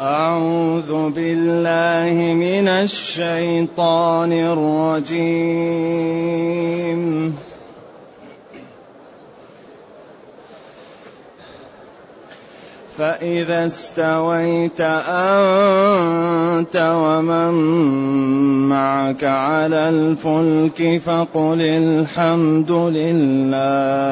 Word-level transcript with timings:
أعوذ 0.00 1.10
بالله 1.10 2.34
من 2.34 2.68
الشيطان 2.68 4.32
الرجيم. 4.32 5.78
فإذا 12.98 13.66
استويت 13.66 14.80
أنت 14.80 16.76
ومن 16.76 17.52
معك 18.68 19.24
على 19.24 19.88
الفلك 19.88 21.00
فقل 21.04 21.60
الحمد 21.60 22.70
لله. 22.70 24.08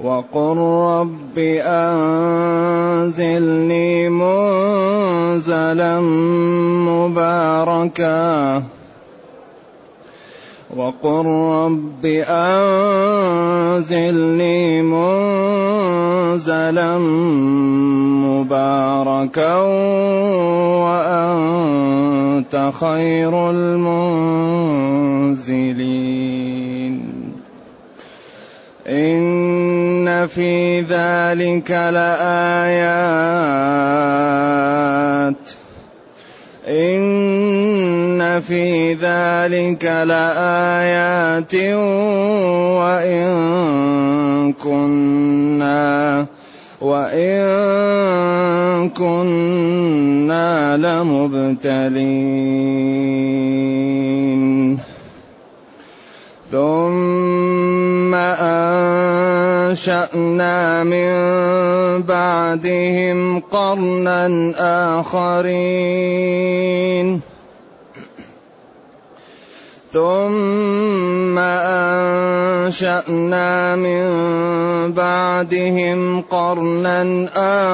وقل 0.00 0.56
رب 1.00 1.38
انزلني 2.98 4.08
منزلا 4.08 6.00
مباركا 6.88 8.62
وقل 10.76 11.26
رب 11.26 12.06
انزلني 12.28 14.02
منزلا 14.82 15.61
مباركا 18.26 19.54
وأنت 20.82 22.70
خير 22.80 23.50
المنزلين. 23.50 24.12
إن 28.86 30.26
في 30.26 30.80
ذلك 30.80 31.70
لآيات 31.70 32.82
إن 36.72 38.40
في 38.40 38.94
ذلك 38.94 39.84
لآيات 39.84 41.54
وإن 42.80 43.32
كنا 44.52 46.26
وإن 46.80 47.42
كنا 48.90 50.76
لمبتلين 50.76 52.12
ثم 56.52 58.14
أنشأنا 59.72 60.84
من 60.84 61.12
بعدهم 62.02 63.40
قرنا 63.40 64.52
آخرين 65.00 66.52
ثم 69.92 71.38
أنشأنا 72.68 73.76
من 73.76 74.06
بعدهم 74.92 76.20
قرنا 76.20 77.28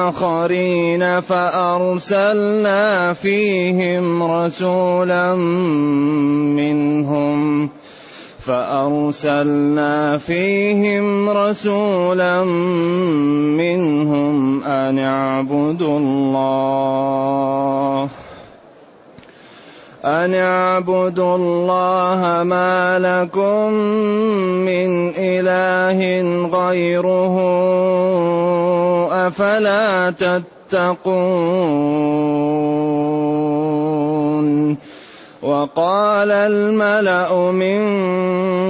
آخرين 0.07 1.19
فأرسلنا 1.19 3.13
فيهم 3.13 4.23
رسولا 4.23 5.35
منهم 6.55 7.69
فأرسلنا 8.49 10.17
فيهم 10.17 11.29
رسولا 11.29 12.43
منهم 13.53 14.63
أن 14.63 14.99
اعبدوا 14.99 15.99
الله 15.99 18.09
أن 20.05 20.33
اعبدوا 20.33 21.35
الله 21.35 22.43
ما 22.43 22.99
لكم 22.99 23.73
من 24.65 25.11
إله 25.17 25.99
غيره 26.49 27.35
أفلا 29.27 30.11
تتقون 30.11 31.79
وقال 35.41 36.31
الملأ 36.31 37.51
من 37.51 37.81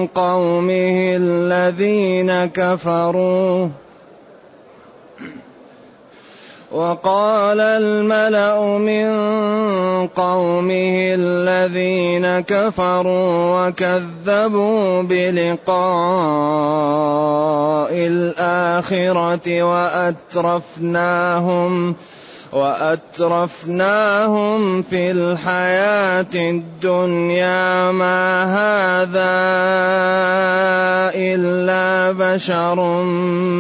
قومه 0.08 1.16
الذين 1.16 2.46
كفروا. 2.46 3.70
وقال 6.72 7.60
الملأ 7.60 8.78
من 8.78 9.10
قومه 10.08 11.16
الذين 11.18 12.40
كفروا 12.40 13.68
وكذبوا 13.68 15.02
بلقاء 15.02 15.80
الآخرة 17.94 19.64
وأترفناهم 19.64 21.16
وأترفناهم 22.54 24.42
في 24.82 25.12
الحياة 25.12 26.26
الدنيا 26.36 27.92
ما 27.92 28.44
هذا 28.44 29.40
إلا 31.16 32.12
بشر 32.12 33.04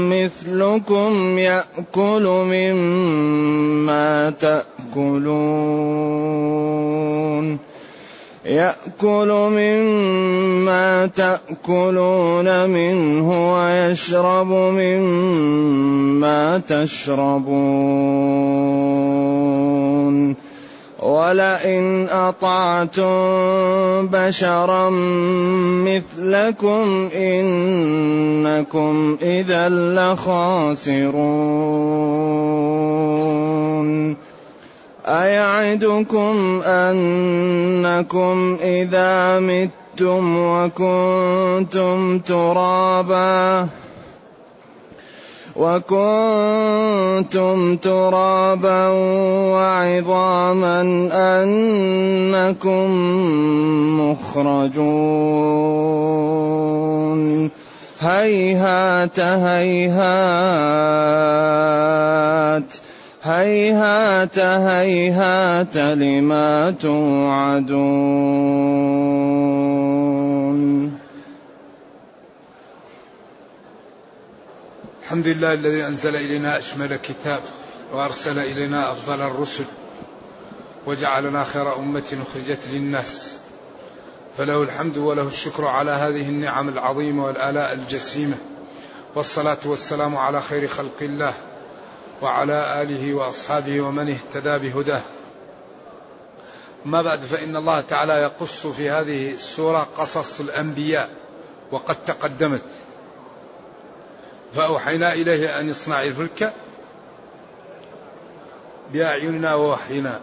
مثلكم 0.09 1.37
يأكل 1.37 2.23
مما 2.25 4.33
تأكلون. 4.39 6.09
يأكل 8.49 9.29
مما 9.51 11.05
تأكلون 11.05 12.69
منه 12.69 13.53
ويشرب 13.53 14.51
مما 14.51 16.57
تشربون. 16.57 17.99
ولئن 20.99 22.07
أطعتم 22.09 23.17
بشرا 24.07 24.89
مثلكم 25.85 27.09
إنكم 27.15 29.17
إذا 29.21 29.69
لخاسرون. 29.69 31.09
أيعدكم 35.09 36.61
أنكم 36.65 38.57
إذا 38.61 39.39
متم 39.39 40.37
وكنتم 40.37 42.19
ترابا؟ 42.19 43.67
وكنتم 45.55 46.57
ترابا 47.77 48.87
وعظاما 49.53 50.81
أنكم 51.43 52.89
مخرجون. 53.99 55.49
هيهات 57.99 59.19
هيهات 59.19 60.49
هيهات 63.29 64.39
هيهات 64.39 65.75
لما 65.75 66.71
توعدون. 66.71 67.79
الحمد 75.03 75.27
لله 75.27 75.53
الذي 75.53 75.87
أنزل 75.87 76.15
إلينا 76.15 76.57
أشمل 76.57 76.95
كتاب 76.95 77.41
وأرسل 77.93 78.39
إلينا 78.39 78.91
أفضل 78.91 79.21
الرسل 79.21 79.65
وجعلنا 80.85 81.43
خير 81.43 81.75
أمة 81.79 82.17
أخرجت 82.27 82.67
للناس. 82.71 83.35
فله 84.37 84.63
الحمد 84.63 84.97
وله 84.97 85.27
الشكر 85.27 85.65
على 85.65 85.91
هذه 85.91 86.29
النعم 86.29 86.69
العظيمة 86.69 87.25
والآلاء 87.25 87.73
الجسيمة. 87.73 88.37
والصلاة 89.15 89.57
والسلام 89.65 90.17
على 90.17 90.41
خير 90.41 90.67
خلق 90.67 90.97
الله. 91.01 91.33
وعلى 92.21 92.81
آله 92.81 93.13
وأصحابه 93.13 93.81
ومن 93.81 94.09
اهتدى 94.09 94.69
بهداه. 94.69 95.01
ما 96.85 97.01
بعد 97.01 97.19
فإن 97.19 97.55
الله 97.55 97.81
تعالى 97.81 98.13
يقص 98.13 98.67
في 98.67 98.89
هذه 98.89 99.31
السورة 99.31 99.87
قصص 99.97 100.39
الأنبياء 100.39 101.09
وقد 101.71 101.95
تقدمت. 102.05 102.61
فأوحينا 104.55 105.13
إليه 105.13 105.59
أن 105.59 105.69
يصنع 105.69 106.03
الفلك 106.03 106.53
بأعيننا 108.93 109.55
ووحينا 109.55 110.19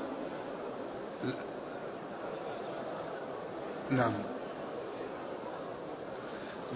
نعم 3.90 4.12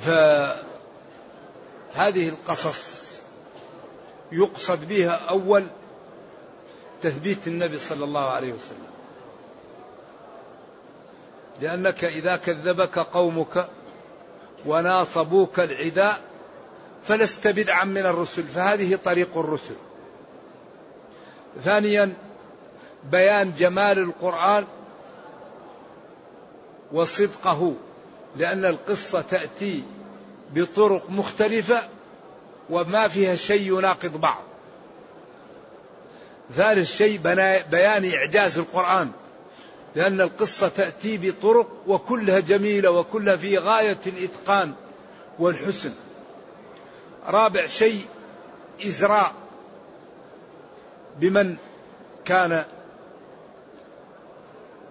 فهذه 0.01 0.59
القصص 2.29 3.10
يقصد 4.33 4.89
بها 4.89 5.11
أول 5.11 5.67
تثبيت 7.03 7.47
النبي 7.47 7.79
صلى 7.79 8.05
الله 8.05 8.31
عليه 8.31 8.53
وسلم. 8.53 8.91
لأنك 11.61 12.05
إذا 12.05 12.37
كذبك 12.37 12.99
قومك 12.99 13.69
وناصبوك 14.67 15.61
العداء 15.61 16.21
فلست 17.05 17.49
بدعا 17.49 17.85
من 17.85 18.07
الرسل 18.07 18.43
فهذه 18.43 18.99
طريق 19.05 19.39
الرسل. 19.39 19.75
ثانيا 21.65 22.13
بيان 23.05 23.53
جمال 23.59 23.99
القرآن 23.99 24.67
وصدقه 26.93 27.75
لأن 28.37 28.65
القصة 28.65 29.21
تأتي 29.21 29.83
بطرق 30.55 31.11
مختلفة 31.11 31.83
وما 32.71 33.09
فيها 33.09 33.35
شيء 33.35 33.79
يناقض 33.79 34.21
بعض. 34.21 34.43
ثالث 36.57 36.97
شيء 36.97 37.19
بيان 37.71 38.11
إعجاز 38.15 38.59
القرآن. 38.59 39.11
لأن 39.95 40.21
القصة 40.21 40.69
تأتي 40.69 41.17
بطرق 41.19 41.69
وكلها 41.87 42.41
جميلة 42.41 42.91
وكلها 42.91 43.37
في 43.37 43.59
غاية 43.59 43.99
الإتقان 44.07 44.73
والحسن. 45.39 45.93
رابع 47.27 47.67
شيء 47.67 48.05
إزراء. 48.87 49.33
بمن 51.21 51.57
كان 52.25 52.65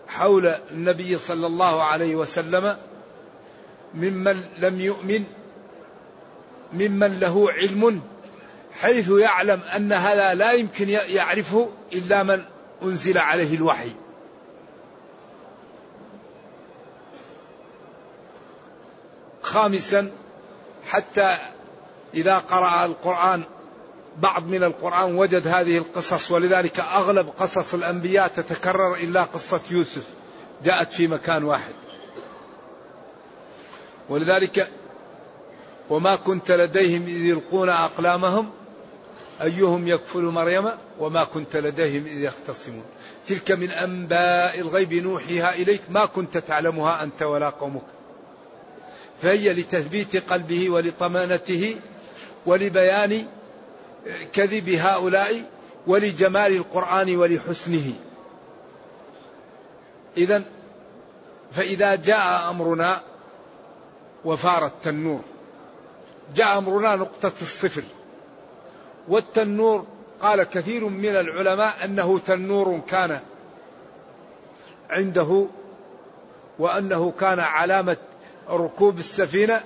حول 0.08 0.48
النبي 0.48 1.18
صلى 1.18 1.48
الله 1.48 1.84
عليه 1.84 2.16
وسلم 2.16 2.78
ممن 3.94 4.44
لم 4.58 4.82
يؤمن 4.82 5.24
ممن 6.74 7.20
له 7.20 7.52
علم 7.52 8.02
حيث 8.82 9.10
يعلم 9.10 9.62
أن 9.76 9.94
هذا 9.94 10.34
لا 10.34 10.52
يمكن 10.52 10.90
يعرفه 10.90 11.70
إلا 11.94 12.24
من 12.24 12.44
أنزل 12.84 13.18
عليه 13.18 13.56
الوحي. 13.56 13.92
خامسا 19.42 20.12
حتى 20.86 21.38
إذا 22.14 22.38
قرأ 22.38 22.86
القرآن 22.86 23.44
بعض 24.18 24.46
من 24.48 24.64
القرآن 24.64 25.16
وجد 25.16 25.48
هذه 25.48 25.78
القصص 25.78 26.32
ولذلك 26.32 26.80
أغلب 26.80 27.30
قصص 27.40 27.74
الأنبياء 27.74 28.28
تتكرر 28.28 28.96
إلا 28.96 29.24
قصة 29.24 29.62
يوسف 29.72 30.04
جاءت 30.64 30.92
في 30.92 31.08
مكان 31.08 31.44
واحد 31.44 31.74
ولذلك 34.10 34.70
وما 35.90 36.16
كنت 36.16 36.52
لديهم 36.52 37.04
إذ 37.04 37.26
يلقون 37.26 37.70
أقلامهم؟ 37.70 38.50
أيهم 39.42 39.88
يكفل 39.88 40.22
مريم 40.22 40.70
وما 41.00 41.24
كنت 41.24 41.56
لديهم 41.56 42.06
إذ 42.06 42.22
يختصمون. 42.22 42.84
تلك 43.28 43.52
من 43.52 43.72
أنباء 43.72 44.60
الغيب 44.60 44.94
نوحيها 44.94 45.54
إليك. 45.54 45.82
ما 45.90 46.06
كنت 46.06 46.38
تعلمها 46.38 47.04
أنت 47.04 47.24
ولا 47.24 47.50
قومك. 47.50 47.82
فهي 49.22 49.54
لتثبيت 49.54 50.32
قلبه 50.32 50.70
ولطمانته 50.70 51.76
ولبيان 52.46 53.26
كذب 54.34 54.70
هؤلاء 54.70 55.44
ولجمال 55.88 56.56
القرآن 56.56 57.16
ولحسنه. 57.18 57.94
إذا 60.18 60.44
فإذا 61.52 61.96
جاء 61.96 62.50
أمرنا 62.50 63.02
وفار 64.26 64.66
التنور 64.66 65.22
جاء 66.36 66.58
أمرنا 66.58 66.96
نقطة 66.96 67.32
الصفر. 67.42 67.84
والتنور 69.08 69.86
قال 70.22 70.44
كثير 70.44 70.86
من 70.86 71.16
العلماء 71.16 71.74
أنه 71.86 72.20
تنور 72.20 72.82
كان 72.88 73.20
عنده 74.90 75.48
وأنه 76.60 77.14
كان 77.20 77.40
علامة 77.40 77.98
ركوب 78.50 79.00
السفينة 79.00 79.64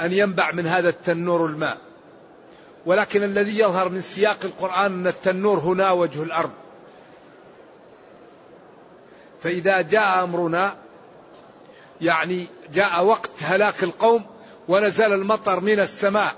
أن 0.00 0.12
ينبع 0.12 0.52
من 0.52 0.66
هذا 0.66 0.88
التنور 0.88 1.46
الماء. 1.46 1.78
ولكن 2.86 3.22
الذي 3.22 3.58
يظهر 3.58 3.88
من 3.88 4.00
سياق 4.00 4.38
القرآن 4.44 4.92
أن 4.92 5.06
التنور 5.06 5.58
هنا 5.58 5.90
وجه 5.90 6.22
الأرض. 6.22 6.50
فإذا 9.42 9.80
جاء 9.80 10.24
أمرنا 10.24 10.76
يعني 12.00 12.46
جاء 12.72 13.04
وقت 13.04 13.30
هلاك 13.42 13.82
القوم 13.82 14.24
ونزل 14.68 15.12
المطر 15.12 15.60
من 15.60 15.80
السماء 15.80 16.34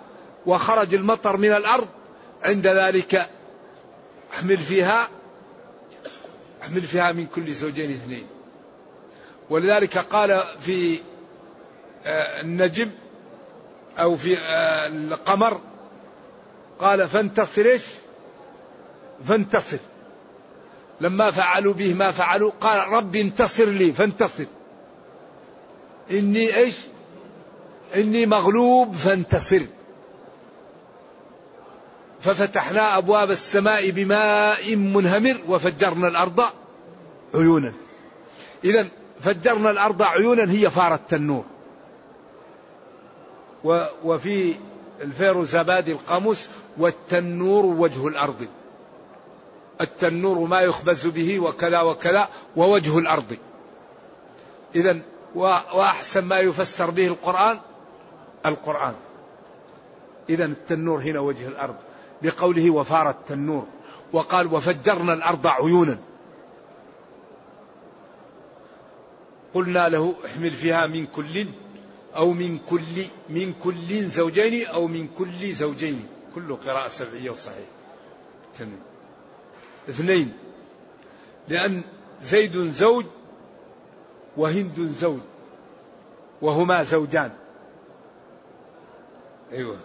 وخرج 0.47 0.95
المطر 0.95 1.37
من 1.37 1.53
الأرض 1.53 1.89
عند 2.43 2.67
ذلك. 2.67 3.31
أحمل 4.35 4.57
فيها 4.57 5.09
أحمل 6.63 6.83
فيها 6.83 7.13
من 7.13 7.27
كل 7.27 7.53
زوجين 7.53 7.91
اثنين. 7.91 8.27
ولذلك 9.51 9.99
قال 9.99 10.41
في 10.61 10.99
آه، 12.05 12.41
النجم 12.41 12.91
أو 13.99 14.17
في 14.17 14.39
آه، 14.39 14.87
القمر 14.87 15.61
قال 16.79 17.09
فانتصر 17.09 17.63
إيش؟ 17.63 17.83
فانتصر. 19.29 19.79
لما 21.01 21.31
فعلوا 21.31 21.73
به 21.73 21.95
ما 21.95 22.11
فعلوا 22.11 22.53
قال 22.61 22.89
رب 22.89 23.17
انتصر 23.17 23.65
لي 23.65 23.93
فانتصر. 23.93 24.47
إني 26.11 26.57
إيش؟ 26.57 26.75
إني 27.97 28.27
مغلوب 28.27 28.95
فانتصر 28.95 29.61
ففتحنا 32.21 32.99
أبواب 32.99 33.31
السماء 33.31 33.91
بماء 33.91 34.77
منهمر 34.77 35.37
وفجرنا 35.49 36.09
الأرض 36.09 36.45
عيونا. 37.35 37.73
إذا 38.65 38.89
فجرنا 39.21 39.71
الأرض 39.71 40.03
عيونا 40.03 40.53
هي 40.53 40.71
فار 40.71 40.95
التنور 40.95 41.45
وفي 44.05 44.55
الفيروزابادي 45.01 45.93
القاموس 45.93 46.49
والتنور 46.79 47.67
وجه 47.67 48.09
الأرض. 48.09 48.47
التنور 49.81 50.39
ما 50.39 50.61
يخبز 50.61 51.07
به 51.07 51.41
وكذا 51.41 51.81
وكذا 51.81 52.29
ووجه 52.57 52.99
الأرض. 52.99 53.37
إذا 54.75 54.99
وأحسن 55.35 56.25
ما 56.25 56.39
يفسر 56.39 56.91
به 56.91 57.07
القرآن 57.07 57.61
القرآن. 58.47 58.95
إذا 60.29 60.45
التنور 60.45 61.03
هنا 61.03 61.21
وجه 61.21 61.49
الأرض. 61.49 61.77
بقوله 62.23 62.71
وفار 62.71 63.11
التنور. 63.11 63.67
وقال 64.13 64.55
وفجرنا 64.55 65.13
الأرض 65.13 65.47
عيونا. 65.47 65.99
قلنا 69.55 69.89
له 69.89 70.15
احمل 70.27 70.51
فيها 70.51 70.87
من 70.87 71.07
كل 71.07 71.47
أو 72.17 72.33
من 72.33 72.59
كل 72.59 73.05
من 73.29 73.55
كل 73.63 74.03
زوجين 74.05 74.67
أو 74.67 74.87
من 74.87 75.09
كل 75.19 75.53
زوجين. 75.53 76.07
كل 76.35 76.57
قراءة 76.57 76.89
سبعية 76.89 77.31
وصحيح. 77.31 77.67
اثنين. 79.89 80.33
لأن 81.49 81.83
زيد 82.23 82.73
زوج 82.73 83.05
وهند 84.37 84.95
زوج. 85.01 85.21
وهما 86.43 86.83
زوجان. 86.83 87.31
أيوة. 89.53 89.77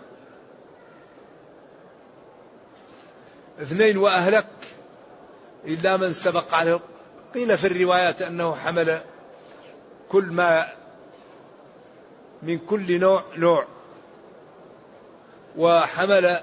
اثنين 3.61 3.97
وأهلك 3.97 4.47
إلا 5.65 5.97
من 5.97 6.13
سبق 6.13 6.53
عليه 6.53 6.79
قيل 7.33 7.57
في 7.57 7.67
الروايات 7.67 8.21
أنه 8.21 8.55
حمل 8.55 9.01
كل 10.09 10.23
ما 10.25 10.67
من 12.43 12.59
كل 12.59 12.99
نوع 12.99 13.23
نوع. 13.37 13.65
وحمل 15.57 16.39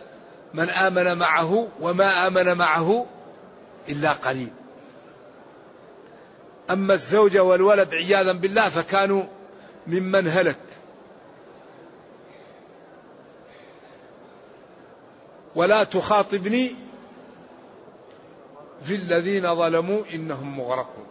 من 0.55 0.71
آمن 0.71 1.19
معه 1.19 1.69
وما 1.81 2.27
آمن 2.27 2.55
معه 2.59 3.07
إلا 3.89 4.13
قليل. 4.13 4.51
أما 6.71 6.95
الزوجة 6.95 7.43
والولد 7.43 7.95
عياذا 7.95 8.33
بالله 8.33 8.69
فكانوا 8.69 9.23
ممن 9.87 10.29
هلك. 10.29 10.72
ولا 15.55 15.85
تخاطبني 15.85 16.75
في 18.83 18.95
الذين 18.95 19.55
ظلموا 19.55 20.03
إنهم 20.15 20.59
مغرقون. 20.59 21.07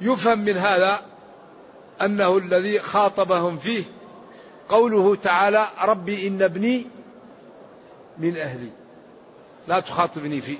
يفهم 0.00 0.38
من 0.38 0.56
هذا 0.56 1.00
أنه 2.02 2.38
الذي 2.38 2.78
خاطبهم 2.78 3.58
فيه 3.58 3.84
قوله 4.68 5.14
تعالى 5.14 5.66
ربي 5.82 6.28
إن 6.28 6.42
ابني 6.42 6.86
من 8.18 8.36
أهلي. 8.36 8.70
لا 9.68 9.80
تخاطبني 9.80 10.40
في 10.40 10.56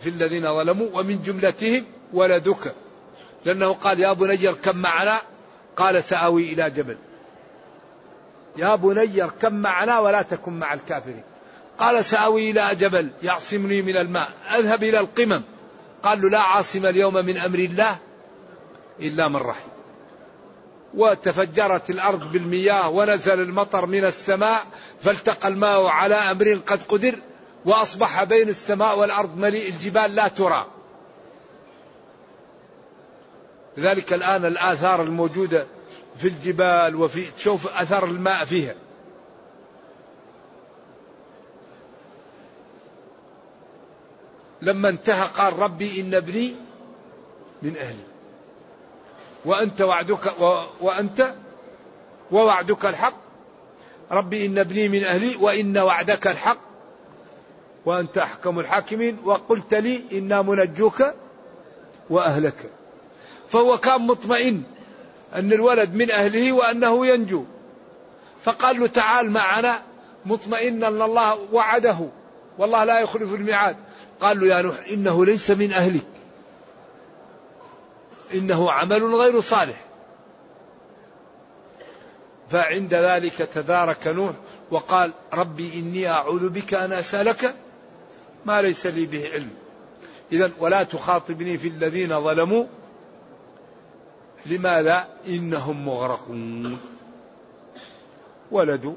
في 0.00 0.08
الذين 0.08 0.54
ظلموا 0.54 0.88
ومن 0.92 1.22
جملتهم 1.22 1.84
ولدك. 2.12 2.74
لأنه 3.44 3.72
قال 3.72 4.00
يا 4.00 4.12
بني 4.12 4.48
اركب 4.48 4.76
معنا؟ 4.76 5.18
قال 5.76 6.04
سآوي 6.04 6.52
إلى 6.52 6.70
جبل. 6.70 6.96
يا 8.56 8.74
بني 8.74 9.22
اركب 9.22 9.52
معنا 9.52 9.98
ولا 9.98 10.22
تكن 10.22 10.52
مع 10.52 10.74
الكافرين. 10.74 11.22
قال 11.78 12.04
سآوي 12.04 12.50
إلى 12.50 12.74
جبل 12.74 13.10
يعصمني 13.22 13.82
من 13.82 13.96
الماء. 13.96 14.28
أذهب 14.58 14.84
إلى 14.84 15.00
القمم. 15.00 15.42
قال 16.02 16.22
له 16.22 16.28
لا 16.28 16.40
عاصم 16.40 16.86
اليوم 16.86 17.14
من 17.14 17.36
أمر 17.36 17.58
الله 17.58 17.98
إلا 19.00 19.28
من 19.28 19.36
رحم. 19.36 19.68
وتفجرت 20.94 21.90
الأرض 21.90 22.32
بالمياه 22.32 22.88
ونزل 22.88 23.40
المطر 23.40 23.86
من 23.86 24.04
السماء 24.04 24.62
فالتقى 25.02 25.48
الماء 25.48 25.86
على 25.86 26.14
أمر 26.14 26.60
قد 26.66 26.82
قدر 26.82 27.14
وأصبح 27.64 28.24
بين 28.24 28.48
السماء 28.48 28.98
والأرض 28.98 29.36
مليء 29.36 29.68
الجبال 29.68 30.14
لا 30.14 30.28
ترى. 30.28 30.66
لذلك 33.76 34.12
الآن 34.12 34.44
الآثار 34.44 35.02
الموجودة 35.02 35.66
في 36.18 36.28
الجبال 36.28 36.96
وفي 36.96 37.24
تشوف 37.38 37.76
أثر 37.76 38.04
الماء 38.04 38.44
فيها. 38.44 38.74
لما 44.62 44.88
انتهى 44.88 45.26
قال 45.36 45.58
ربي 45.58 46.00
إن 46.00 46.14
ابني 46.14 46.54
من 47.62 47.76
أهلي. 47.76 48.04
وأنت 49.44 49.80
وعدك 49.80 50.40
و... 50.40 50.62
وأنت 50.80 51.34
ووعدك 52.30 52.86
الحق. 52.86 53.14
ربي 54.10 54.46
إن 54.46 54.58
ابني 54.58 54.88
من 54.88 55.04
أهلي 55.04 55.36
وإن 55.36 55.78
وعدك 55.78 56.26
الحق. 56.26 56.58
وأنت 57.86 58.18
أحكم 58.18 58.58
الحاكمين 58.58 59.18
وقلت 59.24 59.74
لي 59.74 60.02
إنا 60.12 60.42
منجوك 60.42 61.04
وأهلك. 62.10 62.70
فهو 63.48 63.78
كان 63.78 64.06
مطمئن 64.06 64.62
أن 65.34 65.52
الولد 65.52 65.94
من 65.94 66.10
أهله 66.10 66.52
وأنه 66.52 67.06
ينجو. 67.06 67.44
فقال 68.44 68.80
له 68.80 68.86
تعال 68.86 69.30
معنا 69.30 69.82
مطمئن 70.26 70.84
أن 70.84 71.02
الله 71.02 71.38
وعده. 71.52 72.08
والله 72.58 72.84
لا 72.84 73.00
يخلف 73.00 73.34
الميعاد. 73.34 73.76
قال 74.20 74.40
له 74.40 74.46
يا 74.46 74.62
نوح 74.62 74.76
إنه 74.90 75.24
ليس 75.24 75.50
من 75.50 75.72
أهلك. 75.72 76.06
إنه 78.34 78.72
عمل 78.72 79.14
غير 79.14 79.40
صالح. 79.40 79.84
فعند 82.50 82.94
ذلك 82.94 83.48
تدارك 83.54 84.06
نوح 84.06 84.32
وقال 84.70 85.12
ربي 85.34 85.74
إني 85.74 86.08
أعوذ 86.08 86.48
بك 86.48 86.74
أن 86.74 86.92
أسألك 86.92 87.54
ما 88.46 88.62
ليس 88.62 88.86
لي 88.86 89.06
به 89.06 89.30
علم. 89.32 89.50
إذا 90.32 90.50
ولا 90.60 90.82
تخاطبني 90.82 91.58
في 91.58 91.68
الذين 91.68 92.24
ظلموا. 92.24 92.64
لماذا؟ 94.46 95.08
إنهم 95.26 95.86
مغرقون. 95.86 96.78
ولد. 98.50 98.96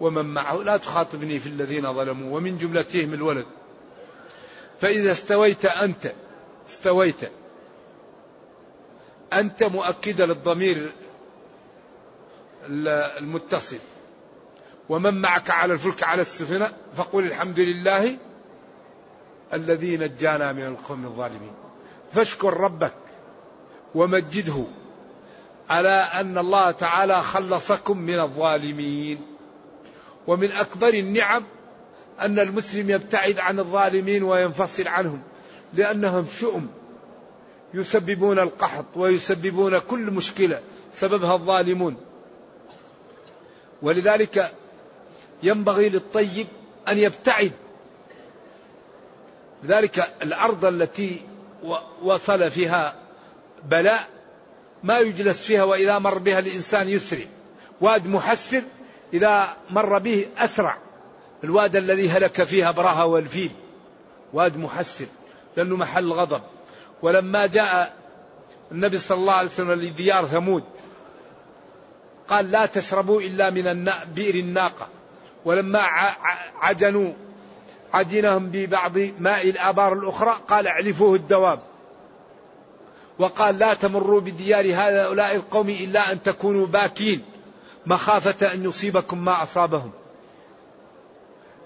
ومن 0.00 0.24
معه 0.24 0.56
لا 0.56 0.76
تخاطبني 0.76 1.38
في 1.38 1.48
الذين 1.48 1.92
ظلموا. 1.94 2.36
ومن 2.36 2.58
جملتهم 2.58 3.14
الولد. 3.14 3.46
فإذا 4.80 5.12
استويت 5.12 5.64
أنت 5.64 6.12
استويت. 6.68 7.30
أنت 9.32 9.62
مؤكدة 9.62 10.26
للضمير 10.26 10.92
المتصل. 12.68 13.78
ومن 14.88 15.20
معك 15.20 15.50
على 15.50 15.72
الفلك 15.72 16.02
على 16.02 16.22
السفينة 16.22 16.72
فقل 16.94 17.26
الحمد 17.26 17.60
لله 17.60 18.16
الذي 19.52 19.96
نجانا 19.96 20.52
من 20.52 20.66
القوم 20.66 21.06
الظالمين. 21.06 21.52
فاشكر 22.12 22.54
ربك 22.54 22.94
ومجده 23.94 24.64
على 25.70 26.08
أن 26.14 26.38
الله 26.38 26.70
تعالى 26.70 27.22
خلصكم 27.22 27.98
من 27.98 28.20
الظالمين. 28.20 29.20
ومن 30.26 30.52
أكبر 30.52 30.88
النعم 30.88 31.44
أن 32.20 32.38
المسلم 32.38 32.90
يبتعد 32.90 33.38
عن 33.38 33.58
الظالمين 33.58 34.22
وينفصل 34.22 34.88
عنهم 34.88 35.22
لأنهم 35.74 36.26
شؤم 36.38 36.68
يسببون 37.74 38.38
القحط 38.38 38.84
ويسببون 38.96 39.78
كل 39.78 40.10
مشكلة 40.10 40.60
سببها 40.92 41.34
الظالمون. 41.34 41.96
ولذلك 43.82 44.52
ينبغي 45.42 45.88
للطيب 45.88 46.46
أن 46.88 46.98
يبتعد. 46.98 47.52
ذلك 49.66 50.14
الأرض 50.22 50.64
التي 50.64 51.22
وصل 52.02 52.50
فيها 52.50 52.94
بلاء 53.64 54.08
ما 54.82 54.98
يجلس 54.98 55.40
فيها 55.40 55.64
وإذا 55.64 55.98
مر 55.98 56.18
بها 56.18 56.38
الإنسان 56.38 56.88
يسرع 56.88 57.24
واد 57.80 58.06
محسر 58.06 58.62
إذا 59.12 59.56
مر 59.70 59.98
به 59.98 60.26
أسرع. 60.38 60.89
الواد 61.44 61.76
الذي 61.76 62.08
هلك 62.10 62.42
فيها 62.42 62.70
براها 62.70 63.04
والفيل 63.04 63.50
واد 64.32 64.56
محسر 64.56 65.06
لأنه 65.56 65.76
محل 65.76 66.12
غضب. 66.12 66.40
ولما 67.02 67.46
جاء 67.46 67.96
النبي 68.72 68.98
صلى 68.98 69.18
الله 69.18 69.32
عليه 69.32 69.48
وسلم 69.48 69.72
لديار 69.72 70.26
ثمود 70.26 70.64
قال 72.28 72.50
لا 72.50 72.66
تشربوا 72.66 73.20
إلا 73.20 73.50
من 73.50 73.90
بئر 74.14 74.34
الناقة. 74.34 74.88
ولما 75.44 75.80
عجنوا 76.60 77.12
عجنهم 77.94 78.50
ببعض 78.50 78.98
ماء 79.18 79.50
الآبار 79.50 79.92
الأخرى 79.92 80.36
قال 80.48 80.66
اعلفوه 80.66 81.14
الدواب. 81.14 81.60
وقال 83.18 83.58
لا 83.58 83.74
تمروا 83.74 84.20
بديار 84.20 84.74
هؤلاء 84.74 85.34
القوم 85.34 85.70
إلا 85.70 86.12
أن 86.12 86.22
تكونوا 86.22 86.66
باكين 86.66 87.22
مخافة 87.86 88.54
أن 88.54 88.64
يصيبكم 88.64 89.24
ما 89.24 89.42
أصابهم. 89.42 89.90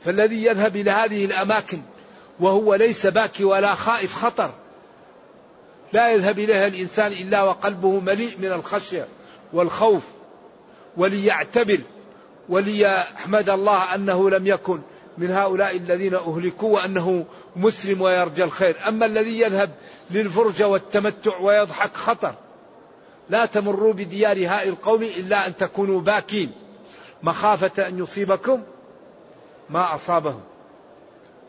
فالذي 0.04 0.44
يذهب 0.44 0.76
إلى 0.76 0.90
هذه 0.90 1.25
الأماكن 1.25 1.78
وهو 2.40 2.75
ليس 2.75 3.06
باكي 3.06 3.44
ولا 3.44 3.75
خائف 3.75 4.14
خطر 4.14 4.50
لا 5.92 6.12
يذهب 6.12 6.38
إليها 6.38 6.66
الإنسان 6.66 7.12
إلا 7.12 7.42
وقلبه 7.42 8.00
مليء 8.00 8.38
من 8.38 8.52
الخشية 8.52 9.08
والخوف 9.52 10.02
وليعتبر 10.96 11.78
وليحمد 12.49 13.50
الله 13.50 13.94
أنه 13.94 14.30
لم 14.30 14.46
يكن 14.46 14.80
من 15.18 15.30
هؤلاء 15.30 15.76
الذين 15.76 16.14
أهلكوا 16.14 16.75
وأنه 16.75 17.25
مسلم 17.56 18.02
ويرجى 18.02 18.44
الخير. 18.44 18.76
أما 18.88 19.06
الذي 19.06 19.40
يذهب 19.40 19.70
للفرجة 20.11 20.68
والتمتع 20.68 21.38
ويضحك 21.38 21.96
خطر 21.96 22.34
لا 23.30 23.46
تمروا 23.46 23.92
بديار 23.92 24.37
هؤلاء 24.37 24.68
القوم 24.68 25.02
إلا 25.02 25.46
أن 25.46 25.56
تكونوا 25.56 26.00
باكين. 26.00 26.52
مخافة 27.23 27.88
أن 27.88 27.99
يصيبكم 27.99 28.62
ما 29.71 29.94
أصابهم. 29.94 30.40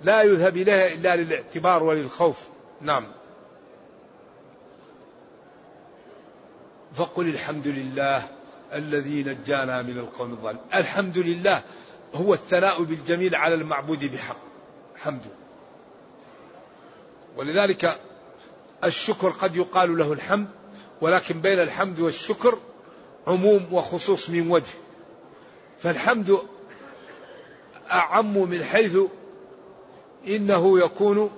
لا 0.01 0.21
يذهب 0.21 0.57
إليها 0.57 0.93
إلا 0.93 1.15
للاعتبار 1.15 1.83
وللخوف. 1.83 2.39
نعم. 2.81 3.07
فقل 6.95 7.27
الحمد 7.27 7.67
لله 7.67 8.27
الذي 8.73 9.23
نجانا 9.23 9.81
من 9.81 9.97
القوم 9.97 10.31
الظالمين. 10.31 10.63
الحمد 10.73 11.17
لله 11.17 11.61
هو 12.13 12.33
الثناء 12.33 12.83
بالجميل 12.83 13.35
على 13.35 13.55
المعبود 13.55 14.11
بحق. 14.13 14.37
حمده 14.95 15.31
ولذلك 17.37 17.99
الشكر 18.83 19.29
قد 19.29 19.55
يقال 19.55 19.97
له 19.97 20.13
الحمد 20.13 20.47
ولكن 21.01 21.41
بين 21.41 21.59
الحمد 21.59 21.99
والشكر 21.99 22.57
عموم 23.27 23.73
وخصوص 23.73 24.29
من 24.29 24.51
وجه. 24.51 24.73
فالحمد 25.79 26.39
أعم 27.91 28.37
من 28.37 28.63
حيث 28.63 28.97
إنه 30.27 30.79
يكون 30.85 31.31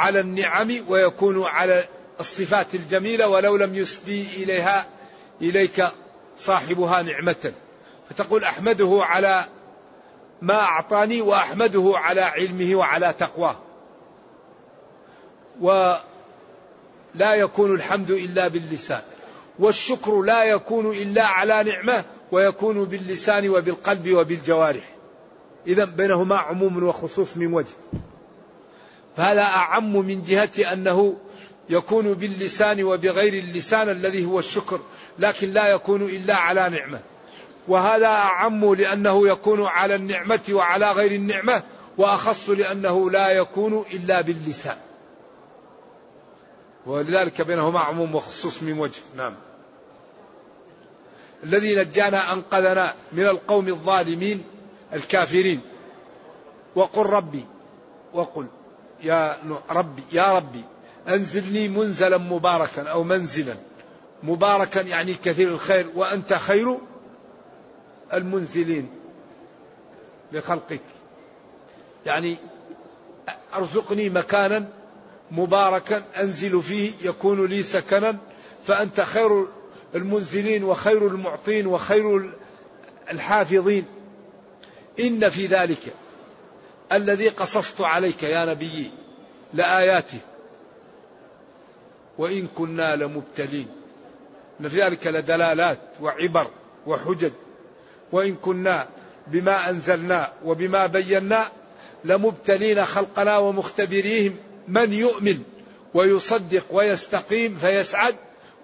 على 0.00 0.20
النعم 0.20 0.70
ويكون 0.88 1.44
على 1.44 1.88
الصفات 2.20 2.74
الجميلة 2.74 3.28
ولو 3.28 3.56
لم 3.56 3.74
يسدي 3.74 4.26
إليها 4.42 4.86
إليك 5.42 5.84
صاحبها 6.36 7.02
نعمة. 7.02 7.52
فتقول 8.10 8.44
أحمده 8.44 8.98
على 9.02 9.44
ما 10.42 10.60
أعطاني 10.60 11.20
وأحمده 11.20 11.92
على 11.94 12.20
علمه 12.20 12.74
وعلى 12.74 13.14
تقواه. 13.18 13.56
ولا 15.60 17.34
يكون 17.34 17.74
الحمد 17.74 18.10
إلا 18.10 18.48
باللسان. 18.48 19.02
والشكر 19.58 20.22
لا 20.22 20.44
يكون 20.44 20.90
إلا 20.90 21.26
على 21.26 21.62
نعمة 21.62 22.04
ويكون 22.32 22.84
باللسان 22.84 23.48
وبالقلب 23.48 24.12
وبالجوارح. 24.12 24.93
إذا 25.66 25.84
بينهما 25.84 26.36
عموم 26.36 26.82
وخصوص 26.82 27.36
من 27.36 27.54
وجه. 27.54 27.72
فهذا 29.16 29.42
أعم 29.42 29.96
من 29.96 30.22
جهة 30.22 30.72
أنه 30.72 31.16
يكون 31.70 32.14
باللسان 32.14 32.84
وبغير 32.84 33.32
اللسان 33.32 33.88
الذي 33.88 34.24
هو 34.24 34.38
الشكر 34.38 34.80
لكن 35.18 35.52
لا 35.52 35.66
يكون 35.66 36.02
إلا 36.02 36.34
على 36.36 36.68
نعمة. 36.68 37.00
وهذا 37.68 38.06
أعم 38.06 38.74
لأنه 38.74 39.28
يكون 39.28 39.64
على 39.64 39.94
النعمة 39.94 40.40
وعلى 40.50 40.92
غير 40.92 41.12
النعمة 41.12 41.62
وأخص 41.98 42.50
لأنه 42.50 43.10
لا 43.10 43.28
يكون 43.28 43.84
إلا 43.92 44.20
باللسان. 44.20 44.76
ولذلك 46.86 47.42
بينهما 47.42 47.80
عموم 47.80 48.14
وخصوص 48.14 48.62
من 48.62 48.78
وجه. 48.78 49.00
نعم. 49.16 49.34
الذي 51.44 51.76
نجانا 51.76 52.32
أنقذنا 52.32 52.94
من 53.12 53.26
القوم 53.28 53.68
الظالمين 53.68 54.44
الكافرين. 54.92 55.60
وقل 56.74 57.06
ربي 57.06 57.44
وقل 58.12 58.46
يا 59.02 59.38
ربي 59.70 60.02
يا 60.12 60.32
ربي 60.36 60.64
أنزلني 61.08 61.68
منزلا 61.68 62.18
مباركا 62.18 62.82
أو 62.82 63.04
منزلا. 63.04 63.54
مباركا 64.22 64.80
يعني 64.80 65.14
كثير 65.14 65.48
الخير 65.48 65.86
وأنت 65.94 66.34
خير 66.34 66.78
المنزلين 68.12 68.88
لخلقك. 70.32 70.80
يعني 72.06 72.36
أرزقني 73.54 74.10
مكانا 74.10 74.68
مباركا 75.30 76.02
أنزل 76.20 76.62
فيه 76.62 76.92
يكون 77.02 77.46
لي 77.46 77.62
سكنا 77.62 78.16
فأنت 78.64 79.00
خير 79.00 79.46
المنزلين 79.94 80.64
وخير 80.64 81.06
المعطين 81.06 81.66
وخير 81.66 82.30
الحافظين. 83.10 83.84
إن 85.00 85.28
في 85.28 85.46
ذلك 85.46 85.94
الذي 86.92 87.28
قصصت 87.28 87.80
عليك 87.80 88.22
يا 88.22 88.44
نبي 88.44 88.90
لآياته. 89.54 90.18
وإن 92.18 92.46
كنا 92.46 92.96
لمبتلين. 92.96 93.68
إن 94.60 94.68
في 94.68 94.82
ذلك 94.82 95.06
لدلالات 95.06 95.78
وعبر 96.00 96.46
وحجج. 96.86 97.32
وإن 98.12 98.34
كنا 98.34 98.88
بما 99.26 99.70
أنزلنا 99.70 100.32
وبما 100.44 100.86
بينا 100.86 101.44
لمبتلين 102.04 102.84
خلقنا 102.84 103.38
ومختبريهم. 103.38 104.36
من 104.68 104.92
يؤمن 104.92 105.42
ويصدق 105.94 106.64
ويستقيم 106.70 107.56
فيسعد 107.56 108.16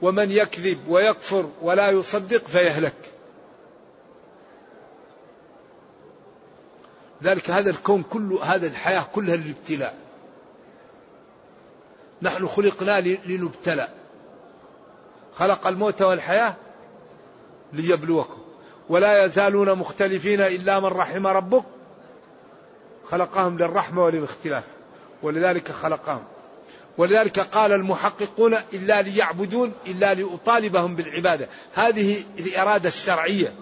ومن 0.03 0.31
يكذب 0.31 0.79
ويكفر 0.89 1.51
ولا 1.63 1.91
يصدق 1.91 2.47
فيهلك. 2.47 2.95
ذلك 7.23 7.51
هذا 7.51 7.71
الكون 7.71 8.03
كله 8.03 8.45
هذا 8.45 8.67
الحياة 8.67 9.05
كلها 9.13 9.37
للابتلاء. 9.37 9.95
نحن 12.23 12.47
خلقنا 12.47 13.01
لنبتلى. 13.01 13.89
خلق 15.35 15.67
الموت 15.67 16.03
والحياة 16.03 16.55
ليبلوكم. 17.73 18.39
ولا 18.89 19.25
يزالون 19.25 19.75
مختلفين 19.75 20.41
إلا 20.41 20.81
من 20.81 20.87
رحم 20.87 21.27
ربك. 21.27 21.65
خلقهم 23.05 23.59
للرحمة 23.59 24.05
وللاختلاف. 24.05 24.65
ولذلك 25.23 25.73
خلقهم. 25.73 26.23
ولذلك 26.99 27.41
قال 27.41 27.73
المحققون 27.73 28.57
إلا 28.73 29.03
ليعبدون 29.03 29.73
إلا 29.87 30.15
لأطالبهم 30.15 30.95
بالعبادة. 30.97 31.49
هذه 31.75 32.25
الإرادة 32.39 32.89
الشرعية. 32.89 33.55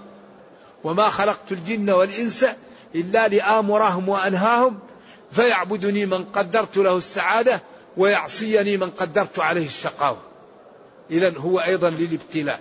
وما 0.84 1.08
خلقت 1.08 1.52
الجن 1.52 1.90
والإنس 1.90 2.44
إلا 2.94 3.28
لآمرهم 3.28 4.08
وأنهاهم 4.08 4.78
فيعبدني 5.30 6.06
من 6.06 6.24
قدرت 6.24 6.76
له 6.76 6.96
السعادة 6.96 7.60
ويعصيني 7.96 8.76
من 8.76 8.90
قدرت 8.90 9.38
عليه 9.38 9.66
الشقاوة. 9.66 10.18
إذا 11.10 11.38
هو 11.38 11.60
أيضا 11.60 11.90
للابتلاء. 11.90 12.60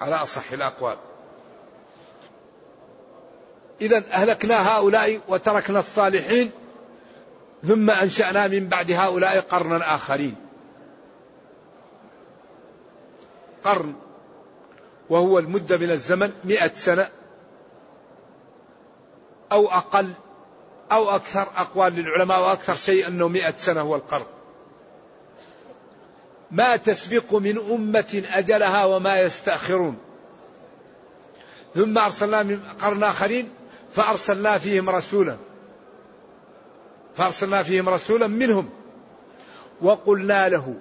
على 0.00 0.14
أصح 0.14 0.52
الأقوال. 0.52 0.96
إذا 3.80 4.04
أهلكنا 4.12 4.76
هؤلاء 4.76 5.20
وتركنا 5.28 5.78
الصالحين 5.78 6.50
ثم 7.66 7.90
أنشأنا 7.90 8.48
من 8.48 8.68
بعد 8.68 8.92
هؤلاء 8.92 9.40
قرنا 9.40 9.94
آخرين. 9.94 10.34
قرن 13.64 13.94
وهو 15.10 15.38
المدة 15.38 15.76
من 15.76 15.90
الزمن 15.90 16.32
مئة 16.44 16.74
سنة. 16.74 17.08
أو 19.52 19.68
أقل 19.68 20.10
أو 20.92 21.10
أكثر 21.10 21.46
أقوال 21.56 21.92
للعلماء 21.92 22.40
وأكثر 22.40 22.74
شيء 22.74 23.08
أنه 23.08 23.28
مئة 23.28 23.54
سنة 23.56 23.80
هو 23.80 23.96
القرن. 23.96 24.26
ما 26.50 26.76
تسبق 26.76 27.34
من 27.34 27.58
أمة 27.58 28.22
أجلها 28.30 28.84
وما 28.84 29.20
يستأخرون. 29.20 29.98
ثم 31.74 31.98
أرسلنا 31.98 32.42
من 32.42 32.60
قرن 32.80 33.02
آخرين 33.02 33.50
فأرسلنا 33.92 34.58
فيهم 34.58 34.90
رسولا. 34.90 35.36
فأرسلنا 37.16 37.62
فيهم 37.62 37.88
رسولا 37.88 38.26
منهم. 38.26 38.70
وقلنا 39.82 40.48
له 40.48 40.74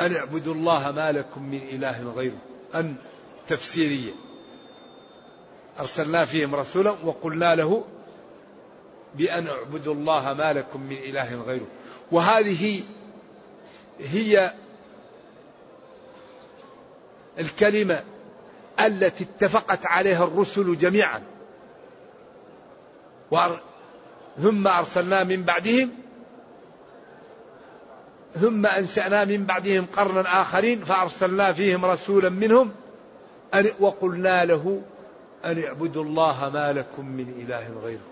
أن 0.00 0.16
اعبدوا 0.16 0.54
الله 0.54 0.90
ما 0.90 1.12
لكم 1.12 1.42
من 1.42 1.60
إله 1.72 2.12
غيره. 2.16 2.38
أن 2.74 2.94
تفسيرية. 3.48 4.27
أرسلنا 5.80 6.24
فيهم 6.24 6.54
رسولا 6.54 6.94
وقلنا 7.04 7.54
له 7.54 7.84
بأن 9.14 9.46
اعبدوا 9.46 9.94
الله 9.94 10.34
ما 10.34 10.52
لكم 10.52 10.80
من 10.80 10.96
إله 10.96 11.42
غيره. 11.42 11.66
وهذه 12.12 12.82
هي 14.00 14.52
الكلمة 17.38 18.04
التي 18.80 19.24
اتفقت 19.24 19.86
عليها 19.86 20.24
الرسل 20.24 20.78
جميعا. 20.78 21.22
ثم 24.42 24.68
أرسلنا 24.68 25.24
من 25.24 25.42
بعدهم 25.42 25.90
ثم 28.34 28.66
أنشأنا 28.66 29.24
من 29.24 29.44
بعدهم 29.46 29.86
قرنا 29.96 30.40
آخرين 30.40 30.84
فأرسلنا 30.84 31.52
فيهم 31.52 31.84
رسولا 31.84 32.28
منهم 32.28 32.70
وقلنا 33.80 34.44
له 34.44 34.82
أن 35.44 35.64
اعبدوا 35.64 36.04
الله 36.04 36.48
ما 36.48 36.72
لكم 36.72 37.06
من 37.06 37.46
إله 37.46 37.80
غيره. 37.82 38.08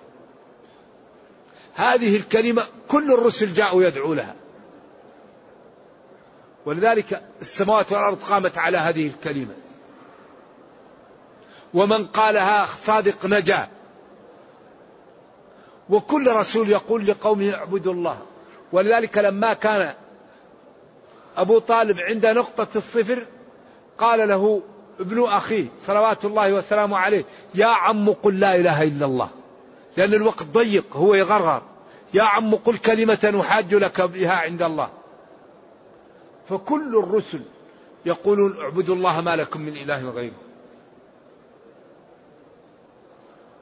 هذه 1.75 2.17
الكلمة 2.17 2.63
كل 2.89 3.13
الرسل 3.13 3.55
جاءوا 3.55 3.85
يدعو 3.85 4.15
لها. 4.15 4.35
ولذلك 6.67 7.23
السماوات 7.41 7.93
والأرض 7.93 8.19
قامت 8.19 8.59
على 8.59 8.79
هذه 8.79 9.07
الكلمة. 9.07 9.55
ومن 11.75 12.07
قالها 12.07 12.67
صادق 12.67 13.27
نجا. 13.27 13.69
وكل 15.91 16.33
رسول 16.33 16.71
يقول 16.71 17.07
لقومه 17.07 17.55
اعبدوا 17.55 17.93
الله. 17.93 18.19
ولذلك 18.73 19.19
لما 19.19 19.53
كان 19.53 19.95
أبو 21.37 21.59
طالب 21.59 22.01
عند 22.01 22.27
نقطة 22.27 22.69
الصفر 22.77 23.27
قال 23.99 24.29
له 24.29 24.63
ابن 25.01 25.25
أخيه 25.25 25.67
صلوات 25.87 26.25
الله 26.25 26.53
وسلامه 26.53 26.97
عليه 26.97 27.25
يا 27.55 27.67
عم 27.67 28.13
قل 28.13 28.41
لا 28.41 28.57
إله 28.57 28.83
إلا 28.83 29.07
الله. 29.07 29.29
لأن 29.97 30.15
الوقت 30.15 30.43
ضيق 30.43 30.97
هو 30.97 31.15
يغرغر. 31.15 31.63
يا 32.15 32.23
عم 32.23 32.55
قل 32.55 32.79
كلمة 32.79 33.41
أحاج 33.41 33.75
لك 33.75 34.01
بها 34.01 34.37
عند 34.37 34.63
الله. 34.63 34.91
فكل 36.49 36.97
الرسل 36.97 37.43
يقولون 38.07 38.61
اعبدوا 38.61 38.95
الله 38.95 39.21
ما 39.21 39.37
لكم 39.37 39.61
من 39.61 39.77
إله 39.77 40.11
غيره. 40.11 40.41